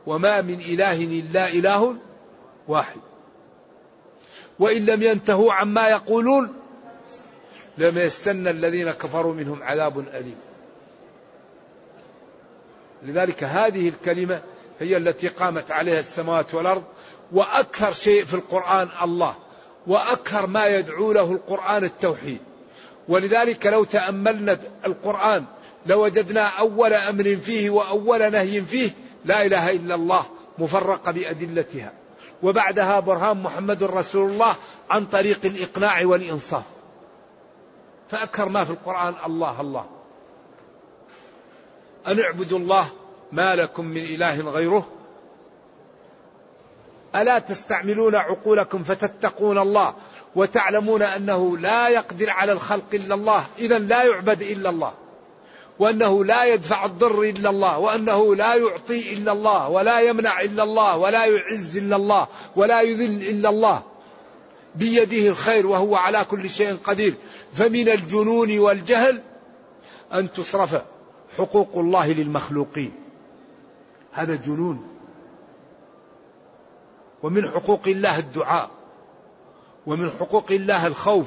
وما 0.06 0.40
من 0.40 0.60
إله 0.60 1.04
إلا 1.04 1.48
إله 1.48 1.96
واحد. 2.68 3.00
وإن 4.58 4.86
لم 4.86 5.02
ينتهوا 5.02 5.52
عما 5.52 5.88
يقولون 5.88 6.54
لم 7.78 7.98
يستنى 7.98 8.50
الذين 8.50 8.90
كفروا 8.90 9.34
منهم 9.34 9.62
عذاب 9.62 9.98
أليم. 9.98 10.36
لذلك 13.04 13.44
هذه 13.44 13.88
الكلمة 13.88 14.40
هي 14.80 14.96
التي 14.96 15.28
قامت 15.28 15.70
عليها 15.70 16.00
السماوات 16.00 16.54
والأرض 16.54 16.82
وأكثر 17.32 17.92
شيء 17.92 18.24
في 18.24 18.34
القرآن 18.34 18.88
الله 19.02 19.34
وأكثر 19.86 20.46
ما 20.46 20.66
يدعو 20.66 21.12
له 21.12 21.32
القرآن 21.32 21.84
التوحيد. 21.84 22.38
ولذلك 23.08 23.66
لو 23.66 23.84
تأملنا 23.84 24.58
القرآن 24.86 25.44
لوجدنا 25.86 26.46
أول 26.46 26.92
أمر 26.92 27.36
فيه 27.36 27.70
وأول 27.70 28.32
نهي 28.32 28.60
فيه 28.60 28.90
لا 29.24 29.46
إله 29.46 29.70
إلا 29.70 29.94
الله 29.94 30.24
مفرقة 30.58 31.12
بأدلتها. 31.12 31.92
وبعدها 32.42 33.00
برهان 33.00 33.42
محمد 33.42 33.82
رسول 33.82 34.30
الله 34.30 34.54
عن 34.90 35.06
طريق 35.06 35.40
الإقناع 35.44 36.06
والإنصاف. 36.06 36.64
فأكثر 38.10 38.48
ما 38.48 38.64
في 38.64 38.70
القرآن 38.70 39.14
الله 39.26 39.60
الله. 39.60 39.93
أن 42.06 42.20
اعبدوا 42.20 42.58
الله 42.58 42.86
ما 43.32 43.56
لكم 43.56 43.84
من 43.84 44.02
إله 44.02 44.50
غيره؟ 44.50 44.88
ألا 47.16 47.38
تستعملون 47.38 48.14
عقولكم 48.14 48.82
فتتقون 48.82 49.58
الله 49.58 49.94
وتعلمون 50.34 51.02
أنه 51.02 51.58
لا 51.58 51.88
يقدر 51.88 52.30
على 52.30 52.52
الخلق 52.52 52.84
إلا 52.94 53.14
الله 53.14 53.46
إذا 53.58 53.78
لا 53.78 54.02
يعبد 54.02 54.42
إلا 54.42 54.70
الله 54.70 54.92
وأنه 55.78 56.24
لا 56.24 56.44
يدفع 56.44 56.84
الضر 56.84 57.22
إلا 57.22 57.50
الله 57.50 57.78
وأنه 57.78 58.36
لا 58.36 58.54
يعطي 58.54 59.12
إلا 59.12 59.32
الله 59.32 59.68
ولا 59.68 60.00
يمنع 60.00 60.40
إلا 60.40 60.62
الله 60.62 60.96
ولا 60.96 61.24
يعز 61.24 61.76
إلا 61.76 61.96
الله 61.96 62.26
ولا 62.56 62.80
يذل 62.80 63.28
إلا 63.28 63.48
الله. 63.48 63.82
بيده 64.74 65.28
الخير 65.28 65.66
وهو 65.66 65.96
على 65.96 66.24
كل 66.30 66.50
شيء 66.50 66.76
قدير. 66.84 67.14
فمن 67.54 67.88
الجنون 67.88 68.58
والجهل 68.58 69.22
أن 70.12 70.32
تصرف. 70.32 70.82
حقوق 71.38 71.70
الله 71.76 72.12
للمخلوقين. 72.12 72.92
هذا 74.12 74.34
جنون. 74.34 74.88
ومن 77.22 77.48
حقوق 77.48 77.80
الله 77.86 78.18
الدعاء 78.18 78.70
ومن 79.86 80.10
حقوق 80.10 80.52
الله 80.52 80.86
الخوف 80.86 81.26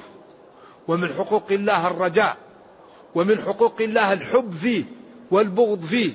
ومن 0.88 1.07
حقوق 1.07 1.51
الله 1.51 1.88
الرجاء 1.88 2.38
ومن 3.15 3.38
حقوق 3.38 3.81
الله 3.81 4.13
الحب 4.13 4.53
فيه 4.53 4.83
والبغض 5.31 5.86
فيه. 5.86 6.13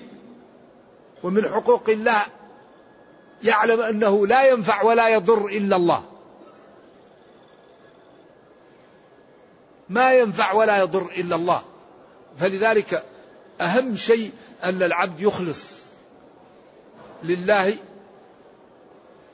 ومن 1.23 1.49
حقوق 1.49 1.91
الله 1.91 2.27
يعلم 3.45 3.81
أنه 3.81 4.27
لا 4.27 4.49
ينفع 4.49 4.83
ولا 4.83 5.09
يضر 5.09 5.47
إلا 5.47 5.77
الله. 5.77 6.05
ما 9.89 10.15
ينفع 10.15 10.53
ولا 10.53 10.79
يضر 10.79 11.03
إلا 11.03 11.37
الله. 11.37 11.63
فلذلك 12.39 13.05
أهم 13.61 13.97
شيء 13.97 14.31
أن 14.65 14.83
العبد 14.83 15.21
يخلص 15.21 15.71
لله 17.23 17.75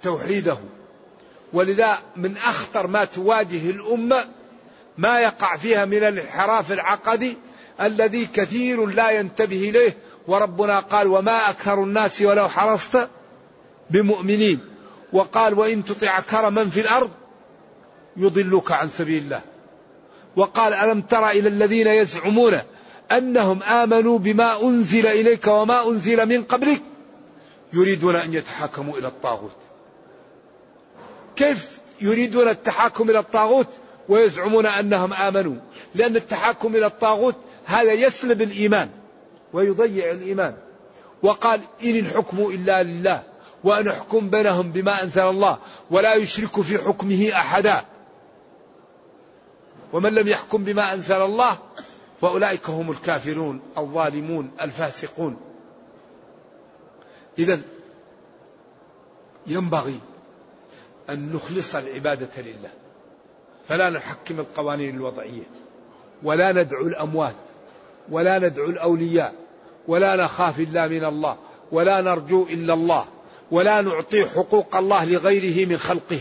توحيده. 0.03 0.59
ولذا 1.53 1.99
من 2.17 2.37
أخطر 2.37 2.87
ما 2.87 3.05
تواجه 3.05 3.71
الأمة 3.71 4.25
ما 4.99 5.21
يقع 5.21 5.57
فيها 5.57 5.85
من 5.85 6.05
الانحراف 6.05 6.73
العقدي 6.73 7.37
الذي 7.81 8.27
كثير 8.27 8.87
لا 8.87 9.11
ينتبه 9.11 9.71
إليه 9.71 9.97
وربنا 10.27 10.79
قال 10.79 11.07
وما 11.07 11.51
أكثر 11.51 11.83
الناس 11.83 12.23
ولو 12.23 12.49
حرصت 12.49 13.09
بمؤمنين 13.91 14.61
وقال 15.13 15.59
وإن 15.59 15.85
تطع 15.85 16.19
أكثر 16.19 16.51
من 16.51 16.71
في 16.71 16.81
الأرض 16.81 17.11
يضلوك 18.17 18.73
عن 18.73 18.89
سبيل 18.89 19.23
الله 19.23 19.43
وقال 20.37 20.75
ألم 20.75 21.01
تر 21.01 21.31
إلى 21.31 21.49
الذين 21.49 21.87
يزعمون 21.87 22.61
أنهم 23.13 23.63
آمنوا 23.63 24.19
بما 24.19 24.63
أنزل 24.63 25.07
إليك 25.07 25.47
وما 25.47 25.89
أنزل 25.89 26.27
من 26.27 26.43
قبلك 26.43 26.83
يريدون 27.73 28.17
أن 28.17 28.35
يتحاكموا 28.35 28.99
إلى 28.99 29.09
الطاغوت. 29.09 29.57
كيف 31.37 31.79
يريدون 32.01 32.49
التحاكم 32.49 33.11
إلى 33.11 33.19
الطاغوت؟ 33.19 33.69
ويزعمون 34.09 34.67
أنهم 34.67 35.13
آمنوا 35.13 35.55
لأن 35.95 36.17
التحاكم 36.17 36.77
إلى 36.77 36.87
الطاغوت 36.87 37.35
هذا 37.65 37.93
يسلب 37.93 38.43
الإيمان 38.43 38.91
ويضيع 39.53 40.11
الإيمان. 40.11 40.55
وقال 41.23 41.61
إن 41.85 41.97
الحكم 41.97 42.39
إلا 42.39 42.83
لله 42.83 43.23
وأن 43.65 43.89
احكم 43.89 44.31
بينهم 44.31 44.73
بما 44.73 45.03
أنزل 45.03 45.23
الله 45.23 45.59
ولا 45.91 46.15
يشرك 46.15 46.61
في 46.61 46.79
حكمه 46.79 47.31
أحدا. 47.33 47.85
ومن 49.93 50.15
لم 50.15 50.29
يحكم 50.29 50.65
بما 50.65 50.95
أنزل 50.95 51.23
الله 51.23 51.59
فاولئك 52.21 52.71
هم 52.71 52.91
الكافرون 52.91 53.61
الظالمون 53.79 54.51
الفاسقون. 54.61 55.37
اذا 57.39 57.61
ينبغي 59.47 60.01
أن 61.11 61.33
نخلص 61.33 61.75
العبادة 61.75 62.43
لله. 62.43 62.71
فلا 63.69 63.91
نحكم 63.91 64.41
القوانين 64.41 64.95
الوضعية 64.95 65.43
ولا 66.23 66.53
ندعو 66.53 66.87
الأموات 66.87 67.35
ولا 68.09 68.39
ندعو 68.39 68.71
الأولياء 68.71 69.35
ولا 69.89 70.17
نخاف 70.17 70.61
إلا 70.61 70.89
من 70.89 71.05
الله 71.05 71.37
ولا 71.73 72.01
نرجو 72.01 72.43
إلا 72.43 72.75
الله 72.75 73.07
ولا 73.51 73.81
نعطي 73.81 74.25
حقوق 74.25 74.77
الله 74.77 75.05
لغيره 75.05 75.69
من 75.69 75.77
خلقه. 75.77 76.21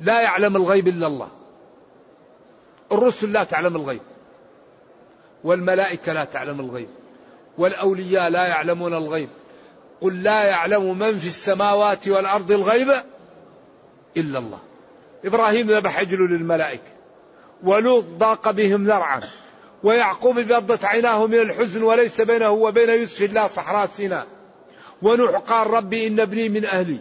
لا 0.00 0.22
يعلم 0.22 0.56
الغيب 0.56 0.88
إلا 0.88 1.06
الله. 1.06 1.28
الرسل 2.92 3.32
لا 3.32 3.44
تعلم 3.44 3.76
الغيب. 3.76 4.00
والملائكة 5.44 6.12
لا 6.12 6.24
تعلم 6.24 6.60
الغيب 6.60 6.88
والأولياء 7.58 8.30
لا 8.30 8.46
يعلمون 8.46 8.94
الغيب. 8.94 9.28
قل 10.00 10.22
لا 10.22 10.44
يعلم 10.44 10.98
من 10.98 11.18
في 11.18 11.26
السماوات 11.26 12.08
والأرض 12.08 12.52
الغيب 12.52 12.88
إلا 14.16 14.38
الله. 14.38 14.58
إبراهيم 15.24 15.66
ذبح 15.66 15.98
عجله 15.98 16.26
للملائكة 16.26 16.92
ولوط 17.62 18.04
ضاق 18.04 18.50
بهم 18.50 18.84
ذرعا 18.84 19.20
ويعقوب 19.82 20.38
ابيضت 20.38 20.84
عيناه 20.84 21.26
من 21.26 21.40
الحزن 21.40 21.82
وليس 21.82 22.20
بينه 22.20 22.50
وبين 22.50 22.88
يوسف 22.88 23.22
إلا 23.22 23.46
صحراء 23.46 23.86
سيناء. 23.86 24.26
ونوح 25.02 25.36
قال 25.36 25.66
ربي 25.66 26.06
إن 26.06 26.20
ابني 26.20 26.48
من 26.48 26.64
أهلي. 26.64 26.98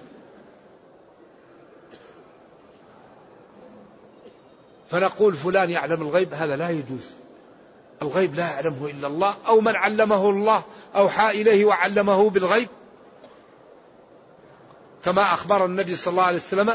فنقول 4.89 5.33
فلان 5.33 5.69
يعلم 5.69 6.01
الغيب 6.01 6.33
هذا 6.33 6.55
لا 6.55 6.69
يجوز. 6.69 7.11
الغيب 8.01 8.35
لا 8.35 8.43
يعلمه 8.43 8.89
إلا 8.89 9.07
الله 9.07 9.35
أو 9.47 9.61
من 9.61 9.75
علمه 9.75 10.29
الله 10.29 10.61
أوحى 10.95 11.41
إليه 11.41 11.65
وعلمه 11.65 12.29
بالغيب. 12.29 12.67
كما 15.05 15.33
أخبر 15.33 15.65
النبي 15.65 15.95
صلى 15.95 16.11
الله 16.11 16.23
عليه 16.23 16.37
وسلم 16.37 16.73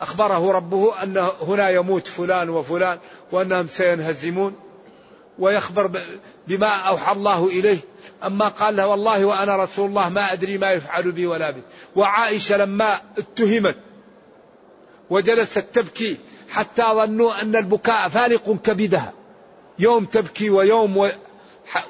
أخبره 0.00 0.52
ربه 0.52 1.02
أن 1.02 1.28
هنا 1.40 1.70
يموت 1.70 2.06
فلان 2.06 2.48
وفلان 2.48 2.98
وأنهم 3.32 3.66
سينهزمون. 3.66 4.56
ويخبر 5.38 5.90
بما 6.48 6.66
أوحى 6.66 7.12
الله 7.12 7.46
إليه. 7.46 7.78
أما 8.24 8.48
قال 8.48 8.76
له 8.76 8.86
والله 8.86 9.24
وأنا 9.24 9.56
رسول 9.56 9.88
الله 9.88 10.08
ما 10.08 10.32
أدري 10.32 10.58
ما 10.58 10.72
يفعل 10.72 11.12
بي 11.12 11.26
ولا 11.26 11.50
بي. 11.50 11.62
وعائشة 11.96 12.56
لما 12.56 13.00
اتهمت 13.18 13.76
وجلست 15.10 15.58
تبكي 15.58 16.18
حتى 16.50 16.82
ظنوا 16.82 17.42
أن 17.42 17.56
البكاء 17.56 18.08
فارق 18.08 18.56
كبدها. 18.64 19.12
يوم 19.78 20.04
تبكي 20.04 20.50
ويوم 20.50 21.10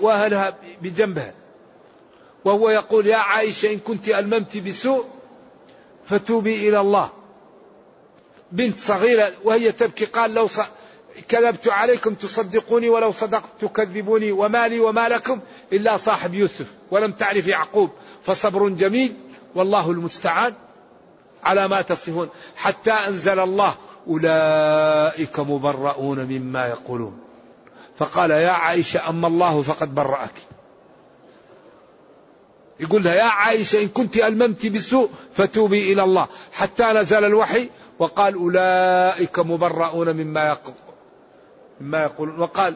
وأهلها 0.00 0.56
بجنبها. 0.82 1.34
وهو 2.44 2.70
يقول 2.70 3.06
يا 3.06 3.16
عائشة 3.16 3.72
إن 3.72 3.78
كنت 3.78 4.08
ألممت 4.08 4.56
بسوء 4.56 5.04
فتوبي 6.08 6.68
إلى 6.68 6.80
الله. 6.80 7.10
بنت 8.52 8.78
صغيرة 8.78 9.32
وهي 9.44 9.72
تبكي 9.72 10.04
قال 10.04 10.34
لو 10.34 10.48
كذبت 11.28 11.68
عليكم 11.68 12.14
تصدقوني 12.14 12.88
ولو 12.88 13.12
صدقت 13.12 13.50
تكذبوني 13.60 14.32
وما 14.32 14.68
لي 14.68 14.80
وما 14.80 15.08
لكم 15.08 15.40
إلا 15.72 15.96
صاحب 15.96 16.34
يوسف 16.34 16.66
ولم 16.90 17.12
تعرف 17.12 17.46
يعقوب. 17.46 17.90
فصبر 18.22 18.68
جميل 18.68 19.14
والله 19.54 19.90
المستعان 19.90 20.54
على 21.42 21.68
ما 21.68 21.82
تصفون. 21.82 22.28
حتى 22.56 22.90
أنزل 22.90 23.38
الله 23.38 23.74
أولئك 24.08 25.40
مبرؤون 25.40 26.24
مما 26.24 26.66
يقولون. 26.66 27.23
فقال 27.96 28.30
يا 28.30 28.50
عائشة 28.50 29.08
أما 29.08 29.26
الله 29.26 29.62
فقد 29.62 29.94
برأك. 29.94 30.34
يقول 32.80 33.02
لها 33.02 33.14
يا 33.14 33.22
عائشة 33.22 33.82
إن 33.82 33.88
كنت 33.88 34.16
ألممت 34.16 34.66
بالسوء 34.66 35.10
فتوبي 35.34 35.92
إلى 35.92 36.02
الله. 36.02 36.28
حتى 36.52 36.84
نزل 36.84 37.24
الوحي 37.24 37.68
وقال 37.98 38.34
أولئك 38.34 39.38
مبرؤون 39.38 40.16
مما 40.16 40.46
يقول 40.46 40.74
مما 41.80 42.02
يقولون. 42.02 42.40
وقال 42.40 42.74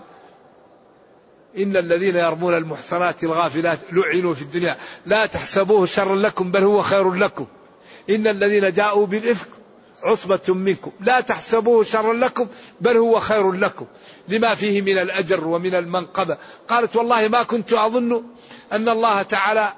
إن 1.58 1.76
الذين 1.76 2.16
يرمون 2.16 2.54
المحصنات 2.54 3.24
الغافلات 3.24 3.78
لعنوا 3.92 4.34
في 4.34 4.42
الدنيا. 4.42 4.76
لا 5.06 5.26
تحسبوه 5.26 5.86
شرا 5.86 6.16
لكم 6.16 6.50
بل 6.50 6.64
هو 6.64 6.82
خير 6.82 7.12
لكم. 7.12 7.46
إن 8.10 8.26
الذين 8.26 8.72
جاءوا 8.72 9.06
بالإفك 9.06 9.57
عصبة 10.02 10.40
منكم. 10.48 10.90
لا 11.00 11.20
تحسبوه 11.20 11.84
شرا 11.84 12.12
لكم 12.12 12.48
بل 12.80 12.96
هو 12.96 13.20
خير 13.20 13.52
لكم. 13.52 13.86
لما 14.28 14.54
فيه 14.54 14.82
من 14.82 14.98
الأجر 14.98 15.46
ومن 15.46 15.74
المنقبة. 15.74 16.38
قالت 16.68 16.96
والله 16.96 17.28
ما 17.28 17.42
كنت 17.42 17.72
أظن 17.72 18.24
أن 18.72 18.88
الله 18.88 19.22
تعالى 19.22 19.72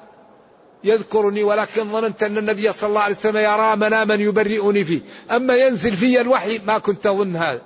يذكرني 0.85 1.43
ولكن 1.43 1.93
ظننت 1.93 2.23
أن 2.23 2.39
النبي 2.39 2.73
صلى 2.73 2.89
الله 2.89 3.01
عليه 3.01 3.17
وسلم 3.17 3.37
يرى 3.37 3.77
مناما 3.77 4.15
يبرئني 4.15 4.85
فيه. 4.85 5.01
أما 5.31 5.55
ينزل 5.55 5.93
في 5.93 6.21
الوحي 6.21 6.59
ما 6.59 6.79
كنت 6.79 7.07
أظن 7.07 7.37
هذا. 7.37 7.63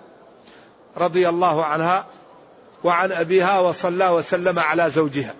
رضي 0.96 1.28
الله 1.28 1.64
عنها 1.64 2.06
وعن 2.84 3.12
أبيها 3.12 3.58
وصلى 3.58 4.08
وسلم 4.08 4.58
على 4.58 4.90
زوجها. 4.90 5.34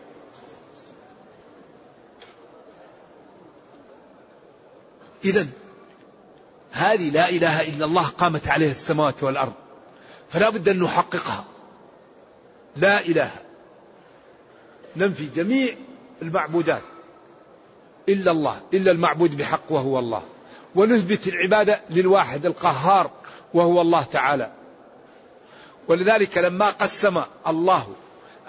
إذا 5.25 5.47
هذه 6.75 7.11
لا 7.11 7.29
إله 7.29 7.61
إلا 7.61 7.85
الله 7.85 8.07
قامت 8.07 8.49
عليها 8.49 8.71
السماوات 8.71 9.23
والأرض 9.23 9.53
فلا 10.29 10.51
بد 10.51 10.69
أن 10.69 10.83
نحققها. 10.83 11.45
لا 12.77 13.01
إله. 13.01 13.31
ننفي 14.97 15.29
جميع 15.37 15.75
المعبودات. 16.23 16.83
إلا 18.09 18.31
الله. 18.31 18.61
إلا 18.75 18.91
المعبود 18.91 19.37
بحق 19.37 19.73
وهو 19.73 19.99
الله. 19.99 20.23
ونثبت 20.75 21.29
العبادة 21.29 21.81
للواحد 21.91 22.47
القهار 22.47 23.11
وهو 23.55 23.81
الله 23.81 24.03
تعالى. 24.03 24.51
ولذلك 25.89 26.39
لما 26.39 26.71
قسم 26.71 27.23
الله 27.47 27.87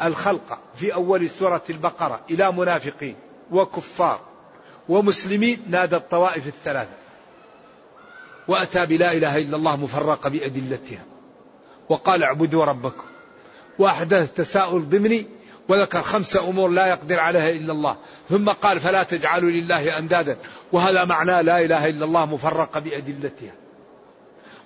الخلق 0.01 0.59
في 0.75 0.93
أول 0.93 1.29
سورة 1.29 1.63
البقرة 1.69 2.19
إلى 2.29 2.51
منافقين 2.51 3.15
وكفار 3.51 4.19
ومسلمين 4.89 5.63
نادى 5.69 5.95
الطوائف 5.95 6.47
الثلاثة. 6.47 6.93
وأتى 8.47 8.86
بلا 8.86 9.12
إله 9.12 9.38
إلا 9.38 9.58
الله 9.58 9.75
مفرقة 9.75 10.29
بأدلتها. 10.29 11.03
وقال 11.89 12.23
اعبدوا 12.23 12.65
ربكم. 12.65 13.03
وأحدث 13.79 14.34
تساؤل 14.34 14.89
ضمني 14.89 15.25
وذكر 15.69 16.01
خمس 16.01 16.38
أمور 16.38 16.69
لا 16.69 16.88
يقدر 16.88 17.19
عليها 17.19 17.49
إلا 17.49 17.73
الله. 17.73 17.97
ثم 18.29 18.49
قال 18.49 18.79
فلا 18.79 19.03
تجعلوا 19.03 19.51
لله 19.51 19.97
أندادا. 19.97 20.38
وهذا 20.71 21.05
معناه 21.05 21.41
لا 21.41 21.62
إله 21.62 21.89
إلا 21.89 22.05
الله 22.05 22.25
مفرقة 22.25 22.79
بأدلتها. 22.79 23.53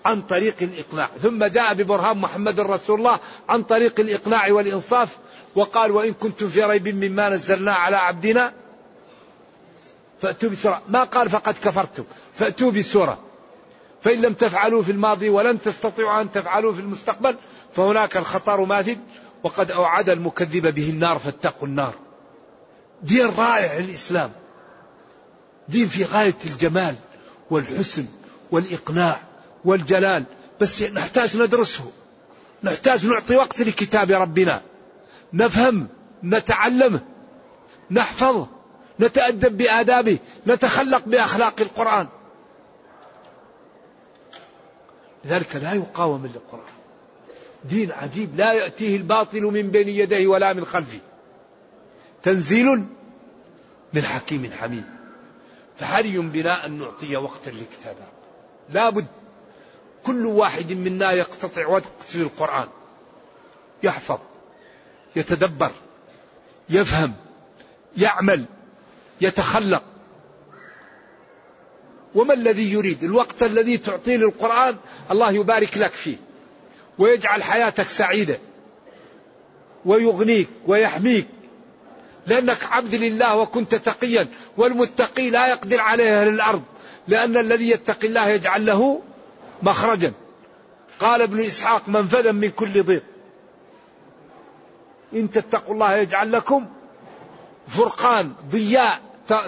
عن 0.06 0.22
طريق 0.22 0.56
الإقناع. 0.62 1.10
ثم 1.22 1.46
جاء 1.46 1.74
ببرهان 1.74 2.18
محمد 2.18 2.60
رسول 2.60 3.00
الله 3.00 3.20
عن 3.50 3.64
طريق 3.64 4.00
الإقناع 4.00 4.52
والإنصاف. 4.52 5.18
وقال 5.56 5.92
وإن 5.92 6.14
كنتم 6.14 6.50
في 6.50 6.64
ريب 6.64 6.88
مما 6.88 7.30
نزلنا 7.30 7.74
على 7.74 7.98
عبدنا 7.98 8.54
فأتوا 10.22 10.50
بسورة. 10.50 10.82
ما 10.90 11.04
قال 11.04 11.30
فقد 11.30 11.56
كفرتم. 11.64 12.04
فأتوا 12.36 12.72
بسورة. 12.72 13.29
فإن 14.04 14.22
لم 14.22 14.34
تفعلوا 14.34 14.84
في 14.84 14.92
الماضي 14.92 15.30
ولن 15.30 15.62
تستطيعوا 15.62 16.22
أن 16.22 16.32
تفعلوا 16.32 16.74
في 16.74 16.80
المستقبل 16.80 17.36
فهناك 17.74 18.18
الخطر 18.18 18.66
ماثل 18.66 18.98
وقد 19.44 19.72
أوعد 19.72 20.10
المكذب 20.10 20.74
به 20.76 20.90
النار 20.90 21.20
فاتقوا 21.20 21.68
النار. 21.68 21.96
دين 23.04 23.26
رائع 23.26 23.78
الإسلام. 23.78 24.32
دين 25.70 25.88
في 25.88 26.04
غاية 26.04 26.36
الجمال 26.46 26.96
والحسن 27.50 28.06
والإقناع 28.52 29.22
والجلال. 29.66 30.24
بس 30.62 30.84
نحتاج 30.84 31.38
ندرسه. 31.38 31.92
نحتاج 32.64 33.06
نعطي 33.06 33.36
وقت 33.36 33.62
لكتاب 33.62 34.12
ربنا. 34.12 34.62
نفهم 35.34 35.88
نتعلمه 36.24 37.02
نحفظه 37.92 38.48
نتأدب 39.00 39.58
بآدابه 39.58 40.20
نتخلق 40.48 41.04
بأخلاق 41.06 41.54
القرآن. 41.62 42.08
لذلك 45.26 45.56
لا 45.56 45.74
يقاوم 45.74 46.26
للقرآن. 46.26 46.74
دين 47.64 47.92
عجيب 47.92 48.36
لا 48.36 48.54
يأتيه 48.54 48.98
الباطل 48.98 49.42
من 49.42 49.72
بين 49.72 49.90
يديه 49.90 50.28
ولا 50.28 50.54
من 50.54 50.66
خلفه. 50.66 51.00
تنزيل 52.24 52.86
من 53.94 54.02
حكيم 54.02 54.52
حميد. 54.60 54.86
فحري 55.78 56.18
بنا 56.18 56.66
أن 56.66 56.72
نعطي 56.80 57.18
وقتا 57.18 57.50
لكتاب 57.50 57.96
لا 58.70 58.90
بد 58.90 59.06
كل 60.04 60.26
واحد 60.26 60.72
منا 60.72 61.12
يقتطع 61.12 61.68
وقت 61.68 61.84
في 62.08 62.16
القرآن 62.16 62.68
يحفظ 63.84 64.20
يتدبر 65.16 65.72
يفهم 66.70 67.14
يعمل 67.98 68.46
يتخلق. 69.22 69.84
وما 72.16 72.34
الذي 72.34 72.74
يريد؟ 72.74 73.04
الوقت 73.04 73.44
الذي 73.44 73.78
تعطيه 73.78 74.18
للقرآن 74.18 74.78
الله 75.12 75.32
يبارك 75.32 75.78
لك 75.78 75.92
فيه. 75.92 76.18
ويجعل 76.98 77.44
حياتك 77.44 77.88
سعيدة. 77.88 78.40
ويغنيك 79.86 80.48
ويحميك. 80.68 81.28
لأنك 82.28 82.58
عبد 82.64 82.96
لله 82.96 83.38
وكنت 83.38 83.76
تقيا. 83.76 84.28
والمتقي 84.58 85.30
لا 85.30 85.48
يقدر 85.48 85.80
عليه 85.80 86.22
أهل 86.22 86.28
الأرض. 86.28 86.64
لأن 87.08 87.38
الذي 87.38 87.70
يتقي 87.70 88.08
الله 88.08 88.28
يجعل 88.28 88.66
له 88.66 89.02
مخرجا. 89.64 90.14
قال 91.00 91.22
ابن 91.22 91.40
إسحاق 91.40 91.90
منفذا 91.90 92.32
من 92.32 92.50
كل 92.50 92.84
ضيق. 92.84 93.04
إن 95.14 95.32
تتقوا 95.32 95.74
الله 95.74 95.96
يجعل 95.96 96.32
لكم 96.32 96.66
فرقان 97.68 98.32
ضياء 98.52 99.02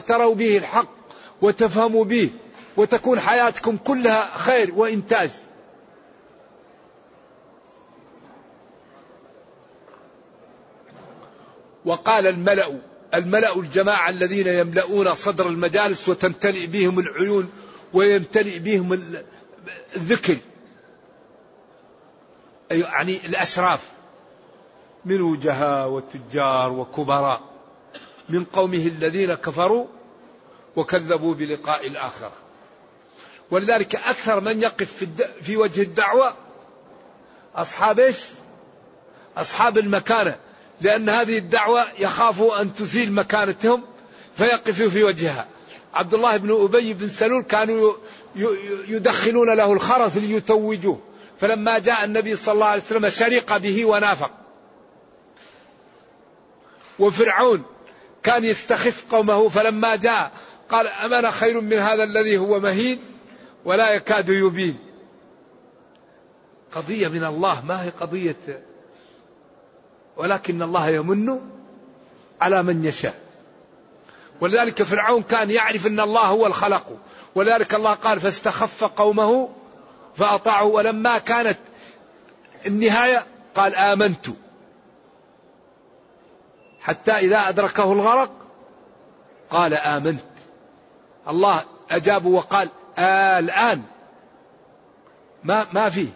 تروا 0.07 0.35
به 0.35 0.57
الحق 0.57 0.89
وتفهموا 1.41 2.05
به. 2.05 2.29
وتكون 2.77 3.19
حياتكم 3.19 3.77
كلها 3.77 4.37
خير 4.37 4.73
وإنتاج. 4.75 5.29
وقال 11.85 12.27
الملأ 12.27 12.79
الملأ 13.13 13.55
الجماعة 13.55 14.09
الذين 14.09 14.47
يملؤون 14.47 15.13
صدر 15.13 15.47
المجالس 15.47 16.09
وتمتلئ 16.09 16.67
بهم 16.67 16.99
العيون 16.99 17.51
ويمتلئ 17.93 18.59
بهم 18.59 18.93
الذكر. 19.95 20.37
يعني 22.71 23.25
الأشراف. 23.25 23.91
من 25.05 25.21
وجهاء 25.21 25.89
وتجار 25.89 26.71
وكبراء. 26.71 27.41
من 28.29 28.43
قومه 28.43 28.87
الذين 28.87 29.33
كفروا 29.33 29.87
وكذبوا 30.75 31.33
بلقاء 31.35 31.87
الآخرة. 31.87 32.31
ولذلك 33.51 33.95
أكثر 33.95 34.39
من 34.39 34.61
يقف 34.61 34.93
في, 34.93 35.07
في 35.41 35.57
وجه 35.57 35.81
الدعوة 35.81 36.35
أصحاب 37.55 37.99
إيش؟ 37.99 38.17
أصحاب 39.37 39.77
المكانة 39.77 40.35
لأن 40.81 41.09
هذه 41.09 41.37
الدعوة 41.37 41.87
يخافوا 41.99 42.61
أن 42.61 42.75
تزيل 42.75 43.13
مكانتهم 43.13 43.83
فيقفوا 44.35 44.89
في 44.89 45.03
وجهها. 45.03 45.47
عبد 45.93 46.13
الله 46.13 46.37
بن 46.37 46.63
أبي 46.63 46.93
بن 46.93 47.09
سلول 47.09 47.43
كانوا 47.43 47.93
يدخلون 48.87 49.57
له 49.57 49.73
الخرز 49.73 50.17
ليتوجوه. 50.17 50.99
فلما 51.39 51.79
جاء 51.79 52.03
النبي 52.03 52.35
صلى 52.35 52.53
الله 52.53 52.65
عليه 52.65 52.81
وسلم 52.81 53.09
شرق 53.09 53.57
به 53.57 53.85
ونافق. 53.85 54.31
وفرعون 56.99 57.63
كان 58.23 58.45
يستخف 58.45 59.03
قومه. 59.11 59.49
فلما 59.49 59.95
جاء 59.95 60.31
قال 60.69 60.87
أمانا 60.87 61.31
خير 61.31 61.61
من 61.61 61.77
هذا 61.77 62.03
الذي 62.03 62.37
هو 62.37 62.59
مهين؟ 62.59 63.10
ولا 63.65 63.89
يكاد 63.89 64.29
يبين. 64.29 64.79
قضية 66.71 67.07
من 67.07 67.23
الله 67.23 67.65
ما 67.65 67.83
هي 67.83 67.89
قضية؟ 67.89 68.65
ولكن 70.17 70.61
الله 70.61 70.89
يمن 70.89 71.39
على 72.41 72.63
من 72.63 72.85
يشاء. 72.85 73.19
ولذلك 74.41 74.83
فرعون 74.83 75.23
كان 75.23 75.51
يعرف 75.51 75.87
إن 75.87 75.99
الله 75.99 76.25
هو 76.25 76.47
الخلق. 76.47 76.97
ولذلك 77.35 77.73
الله 77.73 77.93
قال 77.93 78.19
فاستخف 78.19 78.83
قومه 78.83 79.49
فأطاعوا. 80.15 80.75
ولما 80.75 81.17
كانت 81.17 81.59
النهاية 82.67 83.25
قال 83.55 83.75
آمنت. 83.75 84.27
حتى 86.81 87.11
إذا 87.11 87.49
أدركه 87.49 87.93
الغرق 87.93 88.31
قال 89.49 89.73
آمنت. 89.73 90.23
الله 91.27 91.63
اجابه 91.91 92.29
وقال 92.29 92.69
آه 92.97 93.39
الآن. 93.39 93.81
ما 95.43 95.67
ما 95.73 95.89
فيه 95.89 96.07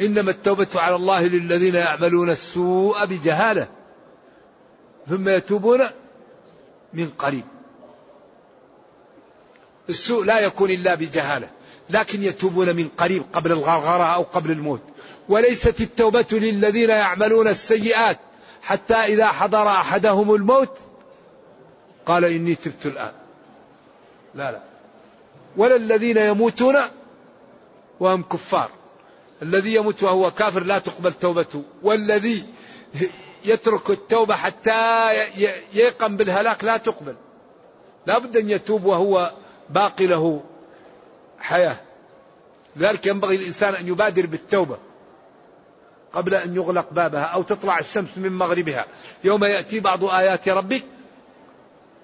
إنما 0.00 0.30
التوبة 0.30 0.68
على 0.74 0.94
الله 0.94 1.26
للذين 1.26 1.74
يعملون 1.74 2.30
السوء 2.30 3.04
بجهالة 3.04 3.68
ثم 5.08 5.28
يتوبون 5.28 5.80
من 6.92 7.10
قريب. 7.10 7.44
السوء 9.88 10.24
لا 10.24 10.40
يكون 10.40 10.70
إلا 10.70 10.94
بجهالة 10.94 11.48
لكن 11.90 12.22
يتوبون 12.22 12.76
من 12.76 12.88
قريب 12.88 13.22
قبل 13.32 13.52
الغرغرة 13.52 14.04
أو 14.04 14.22
قبل 14.22 14.50
الموت. 14.50 14.82
وليست 15.28 15.80
التوبة 15.80 16.26
للذين 16.32 16.90
يعملون 16.90 17.48
السيئات 17.48 18.18
حتى 18.62 18.94
إذا 18.94 19.26
حضر 19.26 19.68
أحدهم 19.68 20.34
الموت. 20.34 20.78
قال 22.06 22.24
إني 22.24 22.54
تبت 22.54 22.86
الآن. 22.86 23.12
لا 24.34 24.52
لا. 24.52 24.71
ولا 25.56 25.76
الذين 25.76 26.16
يموتون 26.16 26.76
وهم 28.00 28.22
كفار. 28.22 28.70
الذي 29.42 29.74
يموت 29.74 30.02
وهو 30.02 30.30
كافر 30.30 30.62
لا 30.62 30.78
تقبل 30.78 31.12
توبته. 31.12 31.62
والذي 31.82 32.46
يترك 33.44 33.90
التوبة 33.90 34.34
حتى 34.34 35.10
ييقن 35.72 36.16
بالهلاك 36.16 36.64
لا 36.64 36.76
تقبل. 36.76 37.14
لا 38.06 38.18
بد 38.18 38.36
أن 38.36 38.50
يتوب 38.50 38.84
وهو 38.84 39.32
باقي 39.70 40.06
له 40.06 40.42
حياة. 41.38 41.76
لذلك 42.76 43.06
ينبغي 43.06 43.36
الإنسان 43.36 43.74
أن 43.74 43.88
يبادر 43.88 44.26
بالتوبة 44.26 44.78
قبل 46.12 46.34
أن 46.34 46.56
يغلق 46.56 46.92
بابها 46.92 47.24
أو 47.24 47.42
تطلع 47.42 47.78
الشمس 47.78 48.08
من 48.16 48.32
مغربها. 48.32 48.86
يوم 49.24 49.44
يأتي 49.44 49.80
بعض 49.80 50.04
آيات 50.04 50.48
ربك 50.48 50.82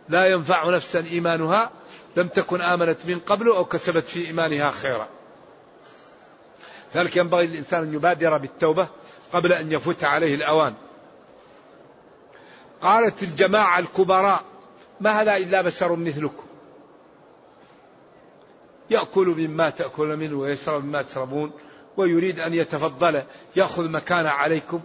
لا 0.09 0.27
ينفع 0.27 0.71
نفسا 0.71 1.05
إيمانها. 1.13 1.71
لم 2.17 2.29
تكن 2.29 2.61
آمنت 2.61 3.07
من 3.07 3.19
قبل 3.19 3.47
أو 3.49 3.65
كسبت 3.65 4.05
في 4.05 4.27
إيمانها 4.27 4.71
خيرا. 4.71 5.09
ذلك 6.95 7.17
ينبغي 7.17 7.47
للإنسان 7.47 7.83
أن 7.83 7.95
يبادر 7.95 8.39
بالتوبة 8.39 8.89
قبل 9.33 9.53
أن 9.53 9.73
يفوت 9.73 10.05
عليه 10.05 10.35
الأوان. 10.35 10.75
قالت 12.83 13.23
الجماعة 13.23 13.79
الكبراء 13.79 14.45
ما 15.01 15.11
هذا 15.11 15.37
إلا 15.37 15.63
بشر 15.63 15.97
مثلكم. 15.97 16.45
يأكل 18.91 19.27
مما 19.27 19.71
تأكل 19.71 20.17
منه 20.17 20.39
ويشرب 20.39 20.85
مما 20.85 21.03
تشربون 21.03 21.53
ويريد 21.97 22.41
أن 22.41 22.55
يتفضل 22.55 23.23
يأخذ 23.57 23.89
مكانه 23.89 24.29
عليكم 24.29 24.81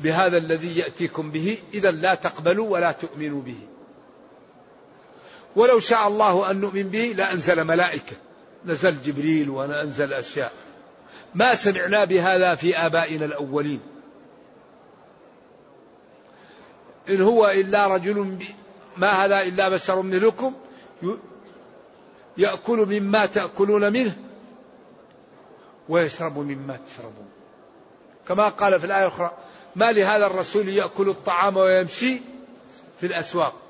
بهذا 0.00 0.36
الذي 0.36 0.78
يأتيكم 0.78 1.30
به 1.30 1.58
إذا 1.74 1.90
لا 1.90 2.14
تقبلوا 2.14 2.68
ولا 2.68 2.92
تؤمنوا 2.92 3.42
به. 3.42 3.58
ولو 5.56 5.80
شاء 5.80 6.08
الله 6.08 6.50
أن 6.50 6.60
نؤمن 6.60 6.82
به 6.82 7.14
لأنزل 7.16 7.64
ملائكة. 7.64 8.16
نزل 8.66 9.02
جبريل 9.02 9.50
وننزل 9.50 10.12
أشياء. 10.12 10.52
ما 11.34 11.54
سمعنا 11.54 12.04
بهذا 12.04 12.54
في 12.54 12.76
آبائنا 12.76 13.24
الأولين. 13.24 13.80
إن 17.08 17.20
هو 17.20 17.46
إلا 17.46 17.86
رجل 17.86 18.38
ما 18.96 19.08
هذا 19.08 19.42
إلا 19.42 19.68
بشر 19.68 20.02
مثلكم؟ 20.02 20.54
يأكل 22.38 22.76
مما 22.76 23.26
تأكلون 23.26 23.92
منه 23.92 24.16
ويشرب 25.88 26.38
مما 26.38 26.78
تشربون. 26.88 27.28
كما 28.28 28.48
قال 28.48 28.80
في 28.80 28.86
الآية 28.86 29.06
الأخرى 29.06 29.30
ما 29.76 29.92
لهذا 29.92 30.26
الرسول 30.26 30.68
يأكل 30.68 31.08
الطعام 31.08 31.56
ويمشي 31.56 32.20
في 33.00 33.06
الأسواق؟ 33.06 33.61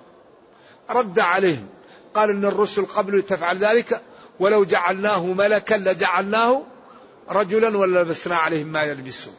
رد 0.90 1.20
عليهم. 1.20 1.66
قال 2.14 2.30
إن 2.30 2.44
الرسل 2.44 2.86
قبل 2.86 3.22
تفعل 3.22 3.58
ذلك 3.58 4.00
ولو 4.40 4.64
جعلناه 4.64 5.26
ملكا 5.26 5.74
لجعلناه 5.74 6.62
رجلا 7.28 7.78
ولبسنا 7.78 8.36
عليهم 8.36 8.66
ما 8.66 8.82
يلبسون. 8.82 9.34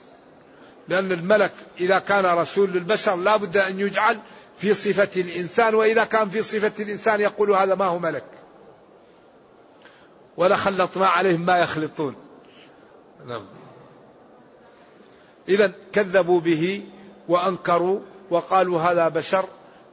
لأن 0.88 1.12
الملك 1.12 1.51
إذا 1.79 1.99
كان 1.99 2.25
رسول 2.25 2.69
للبشر 2.69 3.15
لا 3.15 3.38
بد 3.38 3.58
أن 3.58 3.79
يجعل 3.79 4.17
في 4.58 4.73
صفة 4.73 5.21
الإنسان 5.21 5.75
وإذا 5.75 6.03
كان 6.03 6.29
في 6.29 6.41
صفة 6.41 6.84
الإنسان 6.84 7.21
يقول 7.21 7.51
هذا 7.51 7.75
ما 7.75 7.86
هو 7.86 7.99
ملك. 7.99 8.25
ولخلطنا 10.38 11.08
عليهم 11.08 11.45
ما 11.45 11.58
يخلطون. 11.58 12.15
نعم. 13.25 13.45
إذا 15.49 15.73
كذبوا 15.93 16.39
به 16.39 16.84
وأنكروا 17.27 17.99
وقالوا 18.29 18.82
هذا 18.82 19.08
بشر 19.08 19.45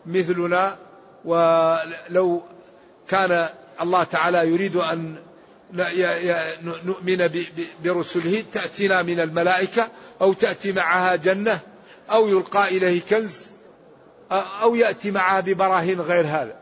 مثلنا 0.06 0.78
ولو 1.24 2.42
كان 3.09 3.48
الله 3.80 4.04
تعالى 4.04 4.48
يريد 4.48 4.76
أن 4.76 5.16
نؤمن 6.85 7.30
برسله 7.85 8.44
تأتينا 8.52 9.02
من 9.02 9.20
الملائكة 9.20 9.88
أو 10.20 10.33
تأتي 10.33 10.72
معها 10.72 11.16
جنة 11.16 11.61
أو 12.11 12.28
يلقى 12.28 12.68
إليه 12.68 13.00
كنز 13.11 13.46
أو 14.33 14.74
يأتي 14.74 15.11
معها 15.11 15.40
ببراهين 15.40 16.00
غير 16.00 16.26
هذا. 16.26 16.56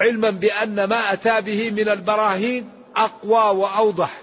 علما 0.00 0.30
بأن 0.30 0.84
ما 0.84 1.12
أتى 1.12 1.40
به 1.40 1.70
من 1.70 1.88
البراهين 1.88 2.70
أقوى 2.96 3.58
وأوضح. 3.58 4.20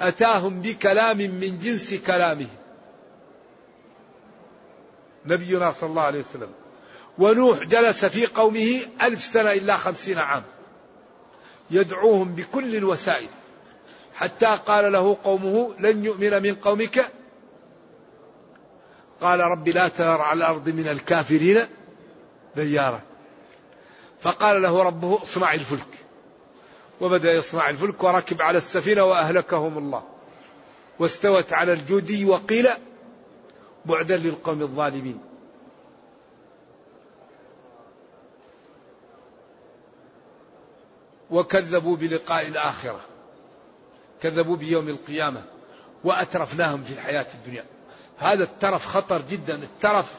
أتاهم 0.00 0.60
بكلام 0.60 1.16
من 1.16 1.58
جنس 1.62 1.94
كلامه. 1.94 2.46
نبينا 5.26 5.72
صلى 5.72 5.90
الله 5.90 6.02
عليه 6.02 6.20
وسلم. 6.20 6.50
ونوح 7.18 7.64
جلس 7.64 8.04
في 8.04 8.26
قومه 8.26 8.80
ألف 9.02 9.24
سنة 9.24 9.52
إلا 9.52 9.76
خمسين 9.76 10.18
عام. 10.18 10.42
يدعوهم 11.70 12.34
بكل 12.34 12.76
الوسائل. 12.76 13.28
حتى 14.14 14.58
قال 14.66 14.92
له 14.92 15.16
قومه 15.24 15.74
لن 15.78 16.04
يؤمن 16.04 16.42
من 16.42 16.54
قومك. 16.54 17.12
قال 19.20 19.40
رب 19.40 19.68
لا 19.68 19.88
تذر 19.88 20.20
على 20.20 20.38
الأرض 20.38 20.68
من 20.68 20.88
الكافرين 20.88 21.66
ديارا. 22.56 23.00
فقال 24.20 24.62
له 24.62 24.82
ربه 24.82 25.22
اصنع 25.22 25.54
الفلك. 25.54 25.98
وبدأ 27.00 27.32
يصنع 27.32 27.70
الفلك 27.70 28.04
وركب 28.04 28.42
على 28.42 28.58
السفينة 28.58 29.04
وأهلكهم 29.04 29.78
الله. 29.78 30.02
واستوت 30.98 31.52
على 31.52 31.72
الجودي 31.72 32.24
وقيل 32.24 32.68
بعدا 33.84 34.16
للقوم 34.16 34.62
الظالمين. 34.62 35.27
وكذبوا 41.30 41.96
بلقاء 41.96 42.48
الآخرة. 42.48 43.00
كذبوا 44.22 44.56
بيوم 44.56 44.88
القيامة 44.88 45.42
وأترفناهم 46.04 46.82
في 46.82 46.92
الحياة 46.92 47.26
الدنيا. 47.34 47.64
هذا 48.18 48.42
الترف 48.42 48.86
خطر 48.86 49.22
جدا. 49.30 49.54
الترف 49.54 50.14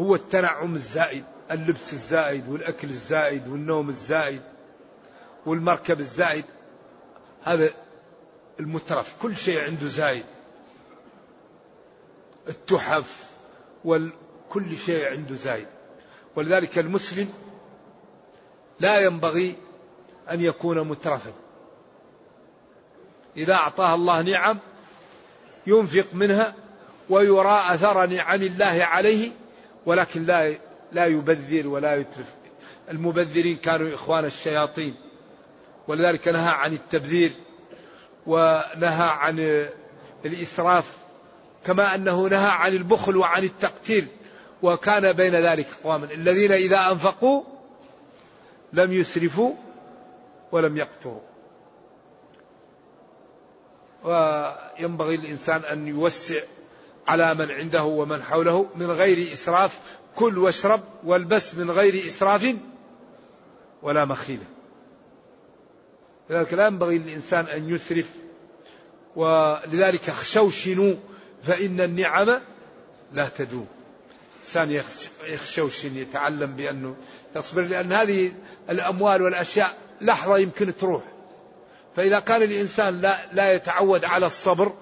هو 0.00 0.14
التنعم 0.14 0.74
الزائد 0.74 1.24
اللبس 1.50 1.92
الزائد 1.92 2.48
والأكل 2.48 2.90
الزائد 2.90 3.48
والنوم 3.48 3.88
الزائد 3.88 4.42
والمركب 5.46 6.00
الزائد. 6.00 6.44
هذا 7.42 7.70
المترف 8.60 9.14
كل 9.22 9.36
شيء 9.36 9.64
عنده 9.64 9.86
زايد. 9.86 10.24
التحف 12.48 13.24
وكل 13.84 14.78
شيء 14.78 15.10
عنده 15.10 15.34
زايد. 15.34 15.66
ولذلك 16.36 16.78
المسلم 16.78 17.32
لا 18.80 19.00
ينبغي 19.00 19.54
أن 20.30 20.40
يكون 20.40 20.88
مترفا 20.88 21.32
إذا 23.36 23.54
أعطاه 23.54 23.94
الله 23.94 24.22
نعم 24.22 24.58
ينفق 25.66 26.06
منها 26.12 26.54
ويرى 27.10 27.62
أثر 27.66 28.06
نعم 28.06 28.42
الله 28.42 28.84
عليه 28.84 29.30
ولكن 29.86 30.24
لا 30.24 30.54
لا 30.92 31.06
يبذر 31.06 31.68
ولا 31.68 31.96
يترف. 31.96 32.26
المبذرين 32.90 33.56
كانوا 33.56 33.94
إخوان 33.94 34.24
الشياطين 34.24 34.94
ولذلك 35.88 36.28
نهى 36.28 36.50
عن 36.50 36.72
التبذير 36.72 37.32
ونهى 38.26 39.08
عن 39.08 39.68
الإسراف 40.24 40.84
كما 41.66 41.94
أنه 41.94 42.28
نهى 42.28 42.50
عن 42.50 42.72
البخل 42.72 43.16
وعن 43.16 43.44
التقتير 43.44 44.06
وكان 44.62 45.12
بين 45.12 45.34
ذلك 45.34 45.66
أقواما 45.80 46.12
الذين 46.12 46.52
إذا 46.52 46.90
أنفقوا 46.90 47.42
لم 48.72 48.92
يسرفوا 48.92 49.54
ولم 50.52 50.76
يقتروا. 50.76 51.20
وينبغي 54.04 55.14
الإنسان 55.14 55.64
أن 55.64 55.88
يوسع 55.88 56.40
على 57.06 57.34
من 57.34 57.50
عنده 57.50 57.82
ومن 57.82 58.22
حوله 58.22 58.66
من 58.76 58.90
غير 58.90 59.32
إسراف 59.32 59.80
كل 60.16 60.38
واشرب 60.38 60.80
والبس 61.04 61.54
من 61.54 61.70
غير 61.70 61.94
إسراف 62.06 62.56
ولا 63.82 64.04
مخيلة. 64.04 64.44
لذلك 66.30 66.54
لا 66.54 66.66
ينبغي 66.66 66.98
للإنسان 66.98 67.46
أن 67.46 67.70
يسرف 67.70 68.10
ولذلك 69.16 70.08
اخشوشنوا 70.08 70.94
فإن 71.42 71.80
النعم 71.80 72.40
لا 73.12 73.28
تدوم. 73.28 73.66
الإنسان 74.40 74.82
يخشوشن 75.26 75.96
يتعلم 75.96 76.56
بأنه 76.56 76.96
يصبر 77.36 77.62
لأن 77.62 77.92
هذه 77.92 78.32
الأموال 78.70 79.22
والأشياء 79.22 79.76
لحظة 80.00 80.38
يمكن 80.38 80.76
تروح. 80.76 81.02
فإذا 81.96 82.20
كان 82.20 82.42
الإنسان 82.42 83.00
لا, 83.00 83.26
لا 83.32 83.52
يتعود 83.52 84.04
على 84.04 84.26
الصبر 84.26 84.72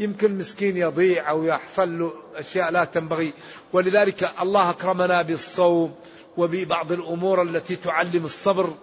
يمكن 0.00 0.38
مسكين 0.38 0.76
يضيع 0.76 1.30
أو 1.30 1.44
يحصل 1.44 1.98
له 1.98 2.12
أشياء 2.34 2.70
لا 2.70 2.84
تنبغي. 2.84 3.32
ولذلك 3.72 4.30
الله 4.40 4.70
أكرمنا 4.70 5.22
بالصوم 5.22 5.94
وببعض 6.36 6.92
الأمور 6.92 7.42
التي 7.42 7.76
تعلم 7.76 8.24
الصبر 8.24 8.74